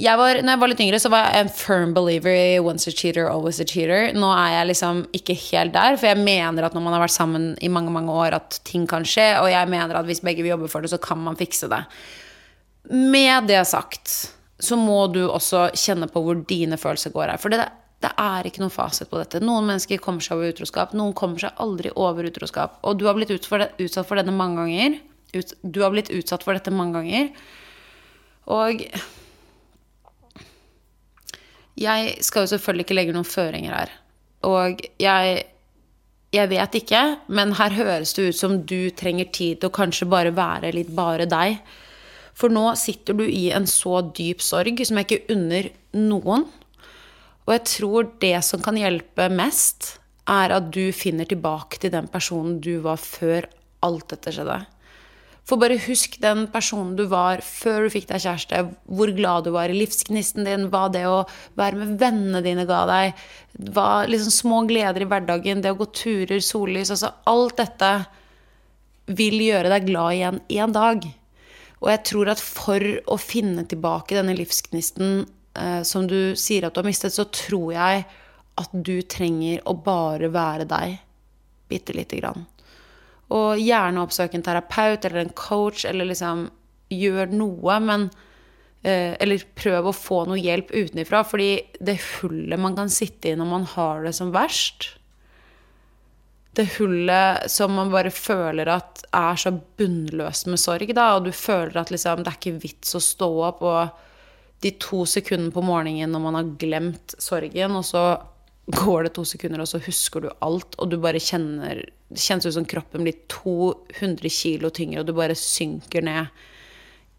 jeg 0.00 0.16
var, 0.16 0.38
når 0.40 0.54
jeg 0.54 0.60
var 0.62 0.70
litt 0.70 0.80
yngre, 0.80 0.98
så 1.02 1.10
var 1.12 1.26
jeg 1.28 1.44
en 1.44 1.52
firm 1.52 1.90
believer 1.94 2.32
i 2.32 2.60
once 2.64 2.88
a 2.88 2.94
cheater, 2.96 3.26
always 3.28 3.60
a 3.60 3.66
cheater. 3.68 4.08
Nå 4.16 4.30
er 4.32 4.54
jeg 4.54 4.68
liksom 4.70 5.02
ikke 5.14 5.36
helt 5.50 5.74
der, 5.74 5.98
for 6.00 6.08
jeg 6.08 6.22
mener 6.22 6.64
at 6.64 6.74
når 6.74 6.84
man 6.86 6.96
har 6.96 7.04
vært 7.04 7.14
sammen 7.14 7.50
i 7.60 7.70
mange 7.72 7.92
mange 7.92 8.14
år, 8.14 8.38
at 8.38 8.56
ting 8.64 8.86
kan 8.88 9.04
skje. 9.04 9.28
Og 9.42 9.50
jeg 9.52 9.68
mener 9.70 9.98
at 9.98 10.08
hvis 10.08 10.22
begge 10.24 10.42
vil 10.42 10.54
jobbe 10.54 10.70
for 10.72 10.82
det, 10.82 10.90
så 10.94 11.00
kan 11.02 11.20
man 11.20 11.36
fikse 11.36 11.68
det. 11.70 11.82
Med 12.92 13.48
det 13.48 13.62
sagt 13.68 14.12
så 14.62 14.76
må 14.78 15.06
du 15.10 15.24
også 15.26 15.70
kjenne 15.74 16.06
på 16.12 16.20
hvor 16.22 16.42
dine 16.48 16.78
følelser 16.78 17.14
går 17.14 17.32
her. 17.32 17.40
For 17.40 17.50
det, 17.50 17.64
det 18.04 18.12
er 18.20 18.46
ikke 18.46 18.62
noen 18.62 18.74
fasit 18.74 19.10
på 19.10 19.18
dette. 19.18 19.40
Noen 19.42 19.66
mennesker 19.70 20.02
kommer 20.02 20.22
seg 20.22 20.36
over 20.36 20.52
utroskap, 20.52 20.92
noen 20.98 21.14
kommer 21.18 21.42
seg 21.42 21.58
aldri 21.62 21.90
over 21.98 22.28
utroskap. 22.28 22.76
Og 22.86 23.00
du 23.00 23.08
har 23.08 23.16
blitt 23.18 23.32
utsatt 23.32 24.06
for 24.06 24.20
denne 24.20 24.34
mange 24.36 24.60
ganger. 24.62 25.00
Du 25.64 25.80
har 25.82 25.90
blitt 25.94 26.12
utsatt 26.14 26.44
for 26.46 26.54
dette 26.54 26.74
mange 26.74 27.00
ganger. 27.00 27.32
Og 28.52 28.84
jeg 31.78 32.16
skal 32.22 32.44
jo 32.44 32.52
selvfølgelig 32.52 32.86
ikke 32.86 32.98
legge 32.98 33.16
noen 33.16 33.28
føringer 33.28 33.76
her. 33.76 33.94
Og 34.46 34.82
jeg, 35.00 35.44
jeg 36.34 36.50
vet 36.50 36.76
ikke, 36.82 37.02
men 37.32 37.54
her 37.58 37.74
høres 37.78 38.12
det 38.18 38.28
ut 38.28 38.38
som 38.38 38.58
du 38.66 38.90
trenger 38.98 39.30
tid 39.32 39.62
til 39.62 39.70
å 39.70 39.74
kanskje 39.74 40.10
bare 40.10 40.34
være 40.36 40.74
litt 40.76 40.92
bare 40.94 41.26
deg. 41.30 41.62
For 42.38 42.52
nå 42.52 42.64
sitter 42.80 43.16
du 43.18 43.24
i 43.26 43.50
en 43.54 43.68
så 43.68 44.00
dyp 44.16 44.42
sorg 44.44 44.80
som 44.86 45.00
jeg 45.00 45.08
ikke 45.08 45.36
unner 45.36 45.70
noen. 45.98 46.46
Og 47.46 47.54
jeg 47.56 47.64
tror 47.68 48.12
det 48.22 48.36
som 48.46 48.62
kan 48.64 48.78
hjelpe 48.78 49.28
mest, 49.32 49.96
er 50.30 50.54
at 50.54 50.68
du 50.74 50.92
finner 50.94 51.26
tilbake 51.26 51.80
til 51.82 51.90
den 51.92 52.06
personen 52.10 52.60
du 52.62 52.76
var 52.84 53.00
før 53.02 53.48
alt 53.82 54.12
dette 54.12 54.30
skjedde. 54.34 54.60
For 55.42 55.58
bare 55.58 55.80
husk 55.88 56.20
den 56.22 56.44
personen 56.52 56.94
du 56.94 57.02
var 57.10 57.40
før 57.42 57.88
du 57.88 57.92
fikk 57.96 58.06
deg 58.12 58.22
kjæreste. 58.22 58.60
Hvor 58.86 59.10
glad 59.16 59.48
du 59.48 59.50
var 59.56 59.72
i 59.72 59.76
livsgnisten 59.76 60.46
din. 60.46 60.68
Hva 60.70 60.84
det 60.94 61.02
å 61.10 61.24
være 61.58 61.80
med 61.80 61.96
vennene 61.98 62.44
dine 62.44 62.66
ga 62.68 62.84
deg. 62.86 63.24
Hva 63.74 64.04
liksom 64.06 64.30
små 64.30 64.60
gleder 64.70 65.02
i 65.02 65.08
hverdagen. 65.10 65.64
Det 65.64 65.74
å 65.74 65.80
gå 65.80 65.88
turer, 65.90 66.38
sollys. 66.38 66.94
Altså 66.94 67.10
alt 67.26 67.58
dette 67.58 67.90
vil 69.10 69.42
gjøre 69.42 69.74
deg 69.74 69.90
glad 69.90 70.14
igjen 70.14 70.40
en 70.62 70.78
dag. 70.78 71.10
Og 71.82 71.90
jeg 71.90 72.02
tror 72.06 72.30
at 72.32 72.42
for 72.42 72.82
å 73.10 73.18
finne 73.18 73.64
tilbake 73.68 74.14
denne 74.14 74.36
livsgnisten 74.38 75.24
eh, 75.58 75.82
som 75.86 76.06
du 76.06 76.34
sier 76.38 76.66
at 76.66 76.74
du 76.74 76.82
har 76.82 76.88
mistet, 76.88 77.14
så 77.14 77.26
tror 77.34 77.72
jeg 77.74 78.04
at 78.62 78.74
du 78.86 78.96
trenger 79.02 79.62
å 79.66 79.74
bare 79.74 80.30
være 80.32 80.68
deg. 80.70 81.00
Bitte 81.72 81.96
lite 81.96 82.20
grann. 82.20 82.46
Og 83.32 83.58
gjerne 83.58 84.04
oppsøke 84.04 84.38
en 84.38 84.44
terapeut 84.46 85.08
eller 85.08 85.24
en 85.24 85.34
coach, 85.34 85.86
eller 85.88 86.10
liksom 86.10 86.46
gjør 86.92 87.32
noe, 87.32 87.78
men 87.80 88.10
eh, 88.84 89.16
Eller 89.18 89.42
prøv 89.56 89.88
å 89.88 89.96
få 89.96 90.24
noe 90.28 90.38
hjelp 90.38 90.70
utenfra, 90.70 91.24
fordi 91.26 91.54
det 91.80 91.98
hullet 92.20 92.60
man 92.60 92.76
kan 92.78 92.92
sitte 92.92 93.32
i 93.32 93.38
når 93.38 93.48
man 93.48 93.66
har 93.74 94.04
det 94.06 94.14
som 94.18 94.34
verst 94.34 94.92
Det 96.52 96.66
hullet 96.76 97.50
som 97.50 97.72
man 97.72 97.92
bare 97.92 98.10
føler 98.12 98.68
at 98.68 99.04
er 99.16 99.38
så 99.40 99.54
bunnløst 99.78 100.50
med 100.52 100.60
sorg, 100.60 100.90
da, 100.94 101.14
og 101.16 101.24
du 101.24 101.32
føler 101.32 101.78
at 101.80 101.92
liksom, 101.92 102.24
det 102.24 102.32
er 102.32 102.36
ikke 102.40 102.60
vits 102.60 102.92
å 102.98 103.00
stå 103.00 103.28
opp, 103.48 103.62
og 103.64 104.62
de 104.62 104.74
to 104.82 105.02
sekundene 105.08 105.54
på 105.54 105.64
morgenen 105.64 106.12
når 106.12 106.22
man 106.26 106.38
har 106.38 106.52
glemt 106.60 107.16
sorgen, 107.18 107.78
og 107.78 107.86
så 107.88 108.04
går 108.66 109.08
det 109.08 109.14
to 109.16 109.24
sekunder, 109.26 109.64
og 109.64 109.70
så 109.70 109.80
husker 109.82 110.22
du 110.22 110.28
alt, 110.44 110.76
og 110.78 110.92
du 110.92 111.00
bare 111.02 111.20
kjenner 111.22 111.82
Det 112.12 112.20
kjennes 112.20 112.44
ut 112.44 112.54
som 112.58 112.66
kroppen 112.68 113.06
blir 113.06 113.16
200 113.32 114.28
kilo 114.28 114.68
tyngre, 114.68 115.00
og 115.00 115.06
du 115.08 115.14
bare 115.16 115.34
synker 115.38 116.04
ned 116.04 116.28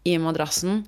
i 0.06 0.14
madrassen. 0.22 0.84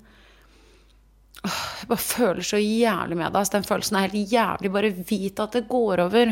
Jeg 1.43 1.89
bare 1.89 1.99
føler 1.99 2.47
så 2.47 2.59
jævlig 2.61 3.17
med 3.19 3.35
deg. 3.35 3.49
Den 3.51 3.67
følelsen 3.67 3.97
er 3.99 4.07
helt 4.07 4.31
jævlig. 4.31 4.71
Bare 4.71 4.93
vit 4.95 5.41
at 5.43 5.57
det 5.57 5.67
går 5.67 6.05
over. 6.05 6.31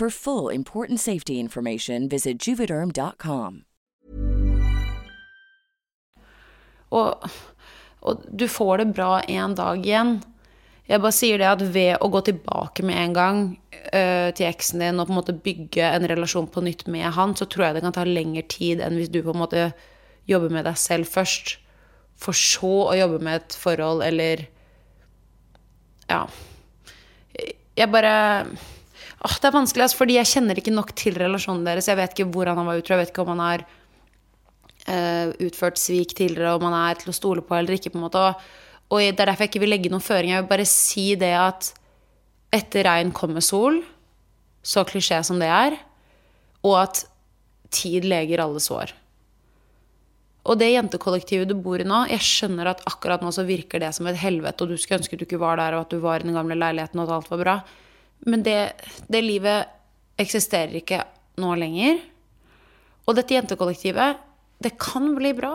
For 0.00 0.08
full 0.08 0.48
important 0.48 0.98
safety 0.98 1.38
information, 1.38 2.08
visit 2.08 2.46
juvederm.com. 2.48 3.64
Og, 6.88 7.26
og 8.00 8.22
du 8.32 8.46
får 8.48 8.80
det 8.80 8.86
bra 8.96 9.18
en 9.28 9.58
dag 9.58 9.84
igjen. 9.84 10.14
Jeg 10.88 11.02
bare 11.04 11.12
sier 11.12 11.42
det 11.42 11.50
at 11.50 11.66
ved 11.76 12.00
å 12.00 12.08
gå 12.16 12.24
tilbake 12.30 12.86
med 12.88 12.96
en 12.96 13.18
gang 13.18 13.42
øh, 13.92 14.32
til 14.32 14.48
eksen 14.48 14.80
din 14.80 15.04
og 15.04 15.10
på 15.10 15.12
en 15.12 15.20
måte 15.20 15.36
bygge 15.44 15.92
en 15.92 16.08
relasjon 16.14 16.48
på 16.48 16.64
nytt 16.64 16.88
med 16.88 17.04
han, 17.18 17.36
så 17.36 17.44
tror 17.44 17.68
jeg 17.68 17.76
det 17.76 17.84
kan 17.84 17.98
ta 18.00 18.08
lengre 18.08 18.46
tid 18.48 18.80
enn 18.80 18.96
hvis 18.96 19.12
du 19.12 19.20
på 19.20 19.36
en 19.36 19.42
måte 19.44 19.68
jobber 20.32 20.56
med 20.56 20.64
deg 20.64 20.80
selv 20.80 21.12
først, 21.12 21.58
for 22.16 22.32
så 22.32 22.74
å 22.88 22.96
jobbe 22.96 23.20
med 23.20 23.44
et 23.44 23.60
forhold 23.68 24.00
eller 24.08 24.48
Ja. 26.08 26.24
Jeg 27.76 27.92
bare 27.92 28.16
Åh, 29.20 29.36
det 29.36 29.50
er 29.50 29.52
vanskelig, 29.52 29.84
altså, 29.84 29.98
fordi 30.00 30.16
jeg 30.16 30.30
kjenner 30.30 30.60
ikke 30.60 30.72
nok 30.72 30.94
til 30.96 31.18
relasjonen 31.20 31.66
deres. 31.66 31.90
Jeg 31.90 31.98
vet 31.98 32.14
ikke 32.14 32.30
hvordan 32.32 32.56
han 32.56 32.68
var 32.70 32.80
utro, 32.80 32.94
jeg 32.94 33.02
vet 33.02 33.12
ikke 33.12 33.24
om 33.26 33.32
han 33.34 33.42
har 33.44 33.64
uh, 34.88 35.34
utført 35.44 35.80
svik 35.80 36.14
tidligere, 36.16 36.54
om 36.56 36.64
han 36.70 36.76
er 36.78 37.00
til 37.02 37.12
å 37.12 37.16
stole 37.16 37.44
på 37.44 37.58
eller 37.58 37.76
ikke. 37.76 37.92
på 37.92 38.00
en 38.00 38.06
måte. 38.06 38.22
Og, 38.24 38.48
og 38.88 39.02
det 39.04 39.12
er 39.12 39.28
derfor 39.32 39.44
jeg 39.44 39.52
ikke 39.52 39.64
vil 39.66 39.74
legge 39.74 39.92
noen 39.92 40.04
føring. 40.04 40.32
Jeg 40.32 40.44
vil 40.44 40.52
bare 40.54 40.68
si 40.68 41.06
det 41.20 41.34
at 41.36 41.72
etter 42.56 42.88
regn 42.88 43.12
kommer 43.14 43.44
sol, 43.44 43.82
så 44.64 44.86
klisjé 44.88 45.20
som 45.24 45.38
det 45.40 45.50
er, 45.52 45.76
og 46.64 46.80
at 46.80 47.04
tid 47.72 48.08
leger 48.08 48.42
alle 48.42 48.60
sår. 48.60 48.96
Og 50.48 50.56
det 50.58 50.70
jentekollektivet 50.72 51.48
du 51.50 51.54
bor 51.60 51.80
i 51.80 51.86
nå, 51.86 52.06
jeg 52.08 52.24
skjønner 52.24 52.72
at 52.72 52.80
akkurat 52.88 53.22
nå 53.22 53.30
så 53.36 53.44
virker 53.44 53.82
det 53.82 53.92
som 53.96 54.08
et 54.08 54.18
helvete, 54.18 54.64
og 54.64 54.72
du 54.72 54.80
skulle 54.80 55.02
ønske 55.02 55.18
du 55.20 55.26
ikke 55.28 55.40
var 55.40 55.60
der, 55.60 55.76
og 55.76 55.84
at 55.84 55.92
du 55.92 56.00
var 56.00 56.24
i 56.24 56.26
den 56.26 56.36
gamle 56.36 56.56
leiligheten, 56.56 57.00
og 57.02 57.06
at 57.06 57.16
alt 57.18 57.32
var 57.34 57.42
bra. 57.44 57.56
Men 58.28 58.44
det, 58.44 58.58
det 59.08 59.22
livet 59.24 59.70
eksisterer 60.20 60.80
ikke 60.80 61.04
nå 61.40 61.54
lenger. 61.58 62.00
Og 63.08 63.16
dette 63.16 63.34
jentekollektivet, 63.34 64.20
det 64.60 64.76
kan 64.80 65.08
bli 65.16 65.32
bra. 65.36 65.54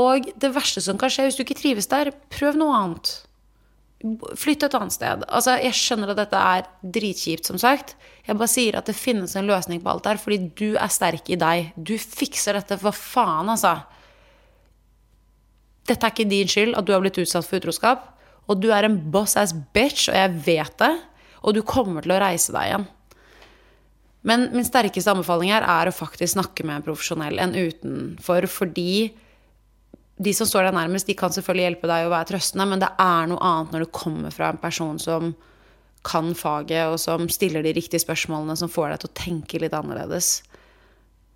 Og 0.00 0.28
det 0.40 0.52
verste 0.54 0.82
som 0.84 0.98
kan 1.00 1.12
skje 1.12 1.28
hvis 1.28 1.38
du 1.38 1.44
ikke 1.44 1.58
trives 1.58 1.88
der, 1.90 2.12
prøv 2.32 2.58
noe 2.60 2.76
annet. 2.76 3.12
Flytt 4.40 4.64
et 4.64 4.76
annet 4.78 4.94
sted. 4.94 5.24
Altså, 5.28 5.58
jeg 5.60 5.76
skjønner 5.76 6.12
at 6.12 6.20
dette 6.22 6.44
er 6.52 6.68
dritkjipt, 6.96 7.48
som 7.48 7.58
sagt. 7.60 7.96
Jeg 8.24 8.38
bare 8.40 8.52
sier 8.52 8.78
at 8.78 8.88
det 8.88 8.96
finnes 8.96 9.34
en 9.36 9.48
løsning 9.48 9.82
på 9.84 9.92
alt 9.92 10.06
der, 10.06 10.20
fordi 10.20 10.38
du 10.56 10.68
er 10.72 10.92
sterk 10.92 11.28
i 11.28 11.40
deg. 11.40 11.74
Du 11.76 11.96
fikser 12.00 12.56
dette, 12.56 12.78
for 12.80 12.96
faen, 12.96 13.50
altså. 13.52 13.74
Dette 15.90 16.06
er 16.06 16.14
ikke 16.14 16.30
din 16.30 16.48
skyld 16.48 16.76
at 16.78 16.86
du 16.86 16.94
har 16.94 17.02
blitt 17.02 17.20
utsatt 17.20 17.48
for 17.48 17.60
utroskap. 17.60 18.08
Og 18.48 18.62
du 18.62 18.70
er 18.72 18.86
en 18.86 18.96
boss 19.12 19.36
ass 19.38 19.52
bitch, 19.74 20.08
og 20.08 20.16
jeg 20.16 20.44
vet 20.46 20.76
det. 20.80 20.94
Og 21.44 21.56
du 21.56 21.62
kommer 21.66 22.04
til 22.04 22.14
å 22.14 22.20
reise 22.20 22.52
deg 22.54 22.68
igjen. 22.68 22.86
Men 24.28 24.50
min 24.52 24.66
sterkeste 24.66 25.12
anbefaling 25.14 25.52
her 25.54 25.64
er 25.64 25.88
å 25.88 25.96
faktisk 25.96 26.34
snakke 26.34 26.66
med 26.66 26.80
en 26.80 26.86
profesjonell 26.90 27.40
enn 27.40 27.56
utenfor, 27.56 28.44
fordi 28.52 29.14
de 30.20 30.34
som 30.36 30.48
står 30.48 30.68
deg 30.68 30.76
nærmest, 30.76 31.08
de 31.08 31.16
kan 31.16 31.32
selvfølgelig 31.32 31.64
hjelpe 31.64 31.88
deg 31.88 32.04
å 32.04 32.12
være 32.12 32.28
trøstende, 32.34 32.66
men 32.68 32.82
det 32.82 32.90
er 33.00 33.30
noe 33.30 33.40
annet 33.40 33.72
når 33.72 33.86
du 33.86 33.92
kommer 33.96 34.34
fra 34.34 34.50
en 34.52 34.60
person 34.60 35.00
som 35.00 35.32
kan 36.04 36.34
faget, 36.36 36.92
og 36.92 37.00
som 37.00 37.24
stiller 37.32 37.64
de 37.64 37.72
riktige 37.76 38.02
spørsmålene, 38.04 38.56
som 38.56 38.72
får 38.72 38.92
deg 38.92 39.00
til 39.00 39.10
å 39.10 39.18
tenke 39.22 39.60
litt 39.62 39.76
annerledes. 39.76 40.42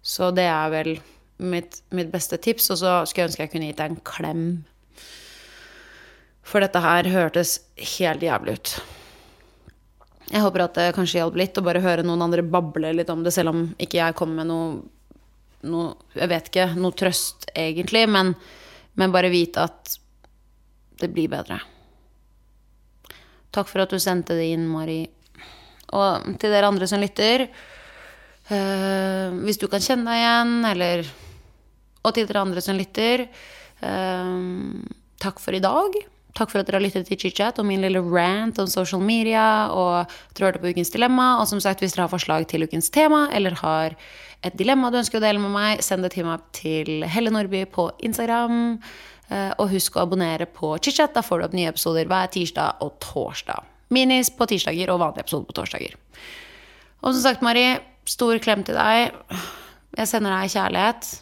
Så 0.04 0.28
det 0.36 0.44
er 0.52 0.68
vel 0.72 0.92
mitt, 1.40 1.80
mitt 1.96 2.12
beste 2.12 2.36
tips. 2.36 2.70
Og 2.74 2.80
så 2.82 2.96
skulle 3.08 3.24
jeg 3.24 3.32
ønske 3.32 3.46
jeg 3.46 3.52
kunne 3.54 3.70
gitt 3.70 3.80
deg 3.80 3.94
en 3.94 4.04
klem. 4.04 4.44
For 6.44 6.60
dette 6.60 6.80
her 6.84 7.08
hørtes 7.12 7.56
helt 7.96 8.24
jævlig 8.24 8.58
ut. 8.58 8.74
Jeg 10.30 10.40
håper 10.40 10.64
at 10.64 10.78
det 10.78 10.94
kanskje 10.96 11.20
hjalp 11.20 11.36
litt 11.36 11.58
å 11.60 11.64
bare 11.64 11.82
høre 11.84 12.04
noen 12.06 12.22
andre 12.24 12.44
bable 12.46 12.94
litt 12.96 13.10
om 13.12 13.24
det, 13.24 13.32
selv 13.34 13.52
om 13.52 13.66
ikke 13.76 14.00
jeg 14.00 14.16
kommer 14.16 14.40
med 14.42 14.50
noe, 14.50 14.68
noe 15.68 15.92
Jeg 16.16 16.30
vet 16.30 16.48
ikke, 16.50 16.66
noe 16.80 16.96
trøst 16.96 17.48
egentlig, 17.52 18.06
men, 18.08 18.32
men 19.00 19.12
bare 19.12 19.32
vite 19.32 19.64
at 19.64 19.98
det 21.00 21.10
blir 21.12 21.28
bedre. 21.28 21.58
Takk 23.54 23.68
for 23.70 23.84
at 23.84 23.92
du 23.92 24.00
sendte 24.02 24.36
det 24.38 24.48
inn, 24.54 24.66
Mari. 24.70 25.02
Og 25.94 26.34
til 26.40 26.50
dere 26.50 26.70
andre 26.70 26.88
som 26.90 26.98
lytter 26.98 27.44
øh, 27.44 29.34
Hvis 29.44 29.60
du 29.60 29.68
kan 29.70 29.84
kjenne 29.84 30.08
deg 30.08 30.22
igjen, 30.22 30.54
eller 30.70 31.04
Og 32.02 32.14
til 32.16 32.26
dere 32.26 32.42
andre 32.42 32.64
som 32.64 32.78
lytter 32.78 33.26
øh, 33.28 34.40
Takk 35.22 35.38
for 35.44 35.54
i 35.54 35.62
dag. 35.62 36.00
Takk 36.34 36.50
for 36.50 36.60
at 36.60 36.66
dere 36.66 36.80
har 36.80 36.82
lyttet 36.82 37.06
til 37.06 37.18
chit-chat 37.20 37.60
og 37.62 37.66
min 37.68 37.82
lille 37.84 38.00
rant 38.02 38.58
om 38.58 38.66
social 38.70 39.02
media. 39.02 39.70
Og 39.70 40.00
at 40.02 40.34
dere 40.34 40.48
hørte 40.48 40.62
på 40.64 40.72
Ukens 40.74 40.90
dilemma. 40.90 41.28
Og 41.38 41.46
som 41.50 41.60
sagt, 41.62 41.82
hvis 41.84 41.94
dere 41.94 42.08
har 42.08 42.12
forslag 42.12 42.48
til 42.50 42.66
ukens 42.66 42.90
tema, 42.90 43.28
eller 43.32 43.54
har 43.62 43.94
et 44.44 44.56
dilemma 44.58 44.90
du 44.90 44.98
ønsker 44.98 45.20
å 45.20 45.24
dele 45.24 45.42
med 45.42 45.54
meg, 45.54 45.82
send 45.86 46.02
det 46.02 46.10
til 46.16 46.26
meg 46.26 46.42
til 46.56 47.06
Helle 47.06 47.30
Nordby 47.34 47.62
på 47.70 47.86
Instagram. 48.04 48.58
Og 49.62 49.70
husk 49.70 49.94
å 49.96 50.02
abonnere 50.02 50.50
på 50.50 50.74
chit-chat. 50.82 51.14
Da 51.14 51.22
får 51.24 51.40
du 51.40 51.46
opp 51.46 51.54
nye 51.56 51.70
episoder 51.70 52.10
hver 52.10 52.26
tirsdag 52.34 52.82
og 52.84 52.98
torsdag. 53.04 53.70
Minis 53.94 54.32
på 54.34 54.48
tirsdager 54.50 54.90
og 54.90 55.00
vanlige 55.04 55.28
episoder 55.28 55.46
på 55.48 55.56
torsdager. 55.60 55.94
Og 57.04 57.12
som 57.12 57.22
sagt, 57.22 57.46
Mari, 57.46 57.76
stor 58.10 58.42
klem 58.42 58.66
til 58.66 58.76
deg. 58.76 59.14
Jeg 59.94 60.10
sender 60.10 60.34
deg 60.34 60.50
kjærlighet. 60.50 61.14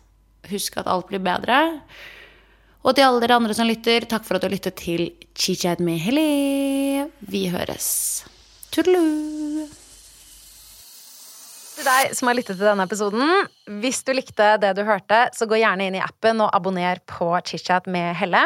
Husk 0.50 0.80
at 0.80 0.88
alt 0.90 1.12
blir 1.12 1.22
bedre. 1.22 1.58
Og 2.82 2.96
til 2.96 3.06
alle 3.06 3.22
dere 3.22 3.38
andre 3.38 3.54
som 3.54 3.68
lytter, 3.68 4.08
takk 4.10 4.24
for 4.26 4.36
at 4.36 4.42
du 4.42 4.48
har 4.48 4.56
lyttet 4.56 4.74
til 4.80 5.04
Chichat 5.38 5.82
med 5.82 6.00
Helle. 6.02 7.06
Vi 7.30 7.44
høres. 7.52 7.86
Tudelu! 8.74 9.68
Til 11.72 11.86
deg 11.86 12.16
som 12.18 12.28
har 12.28 12.36
lyttet 12.36 12.58
til 12.58 12.66
denne 12.66 12.84
episoden, 12.84 13.30
hvis 13.82 14.02
du 14.04 14.12
likte 14.16 14.50
det 14.60 14.74
du 14.76 14.82
hørte, 14.86 15.22
så 15.34 15.46
gå 15.48 15.60
gjerne 15.62 15.86
inn 15.88 15.96
i 15.96 16.02
appen 16.02 16.42
og 16.42 16.50
abonner 16.58 17.00
på 17.08 17.30
Chichat 17.48 17.86
med 17.90 18.16
Helle. 18.18 18.42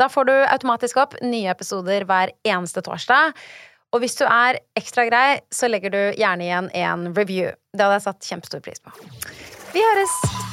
Da 0.00 0.08
får 0.12 0.30
du 0.30 0.34
automatisk 0.38 1.02
opp 1.02 1.18
nye 1.26 1.50
episoder 1.52 2.06
hver 2.08 2.32
eneste 2.46 2.86
torsdag. 2.86 3.34
Og 3.92 4.00
hvis 4.00 4.16
du 4.16 4.24
er 4.24 4.62
ekstra 4.78 5.04
grei, 5.10 5.42
så 5.52 5.68
legger 5.68 5.92
du 5.92 6.00
gjerne 6.16 6.46
igjen 6.46 6.72
en 6.86 7.10
review. 7.18 7.50
Det 7.74 7.82
hadde 7.82 7.98
jeg 7.98 8.08
satt 8.08 8.32
kjempestor 8.32 8.64
pris 8.64 8.80
på. 8.80 8.94
Vi 9.74 9.84
høres! 9.90 10.51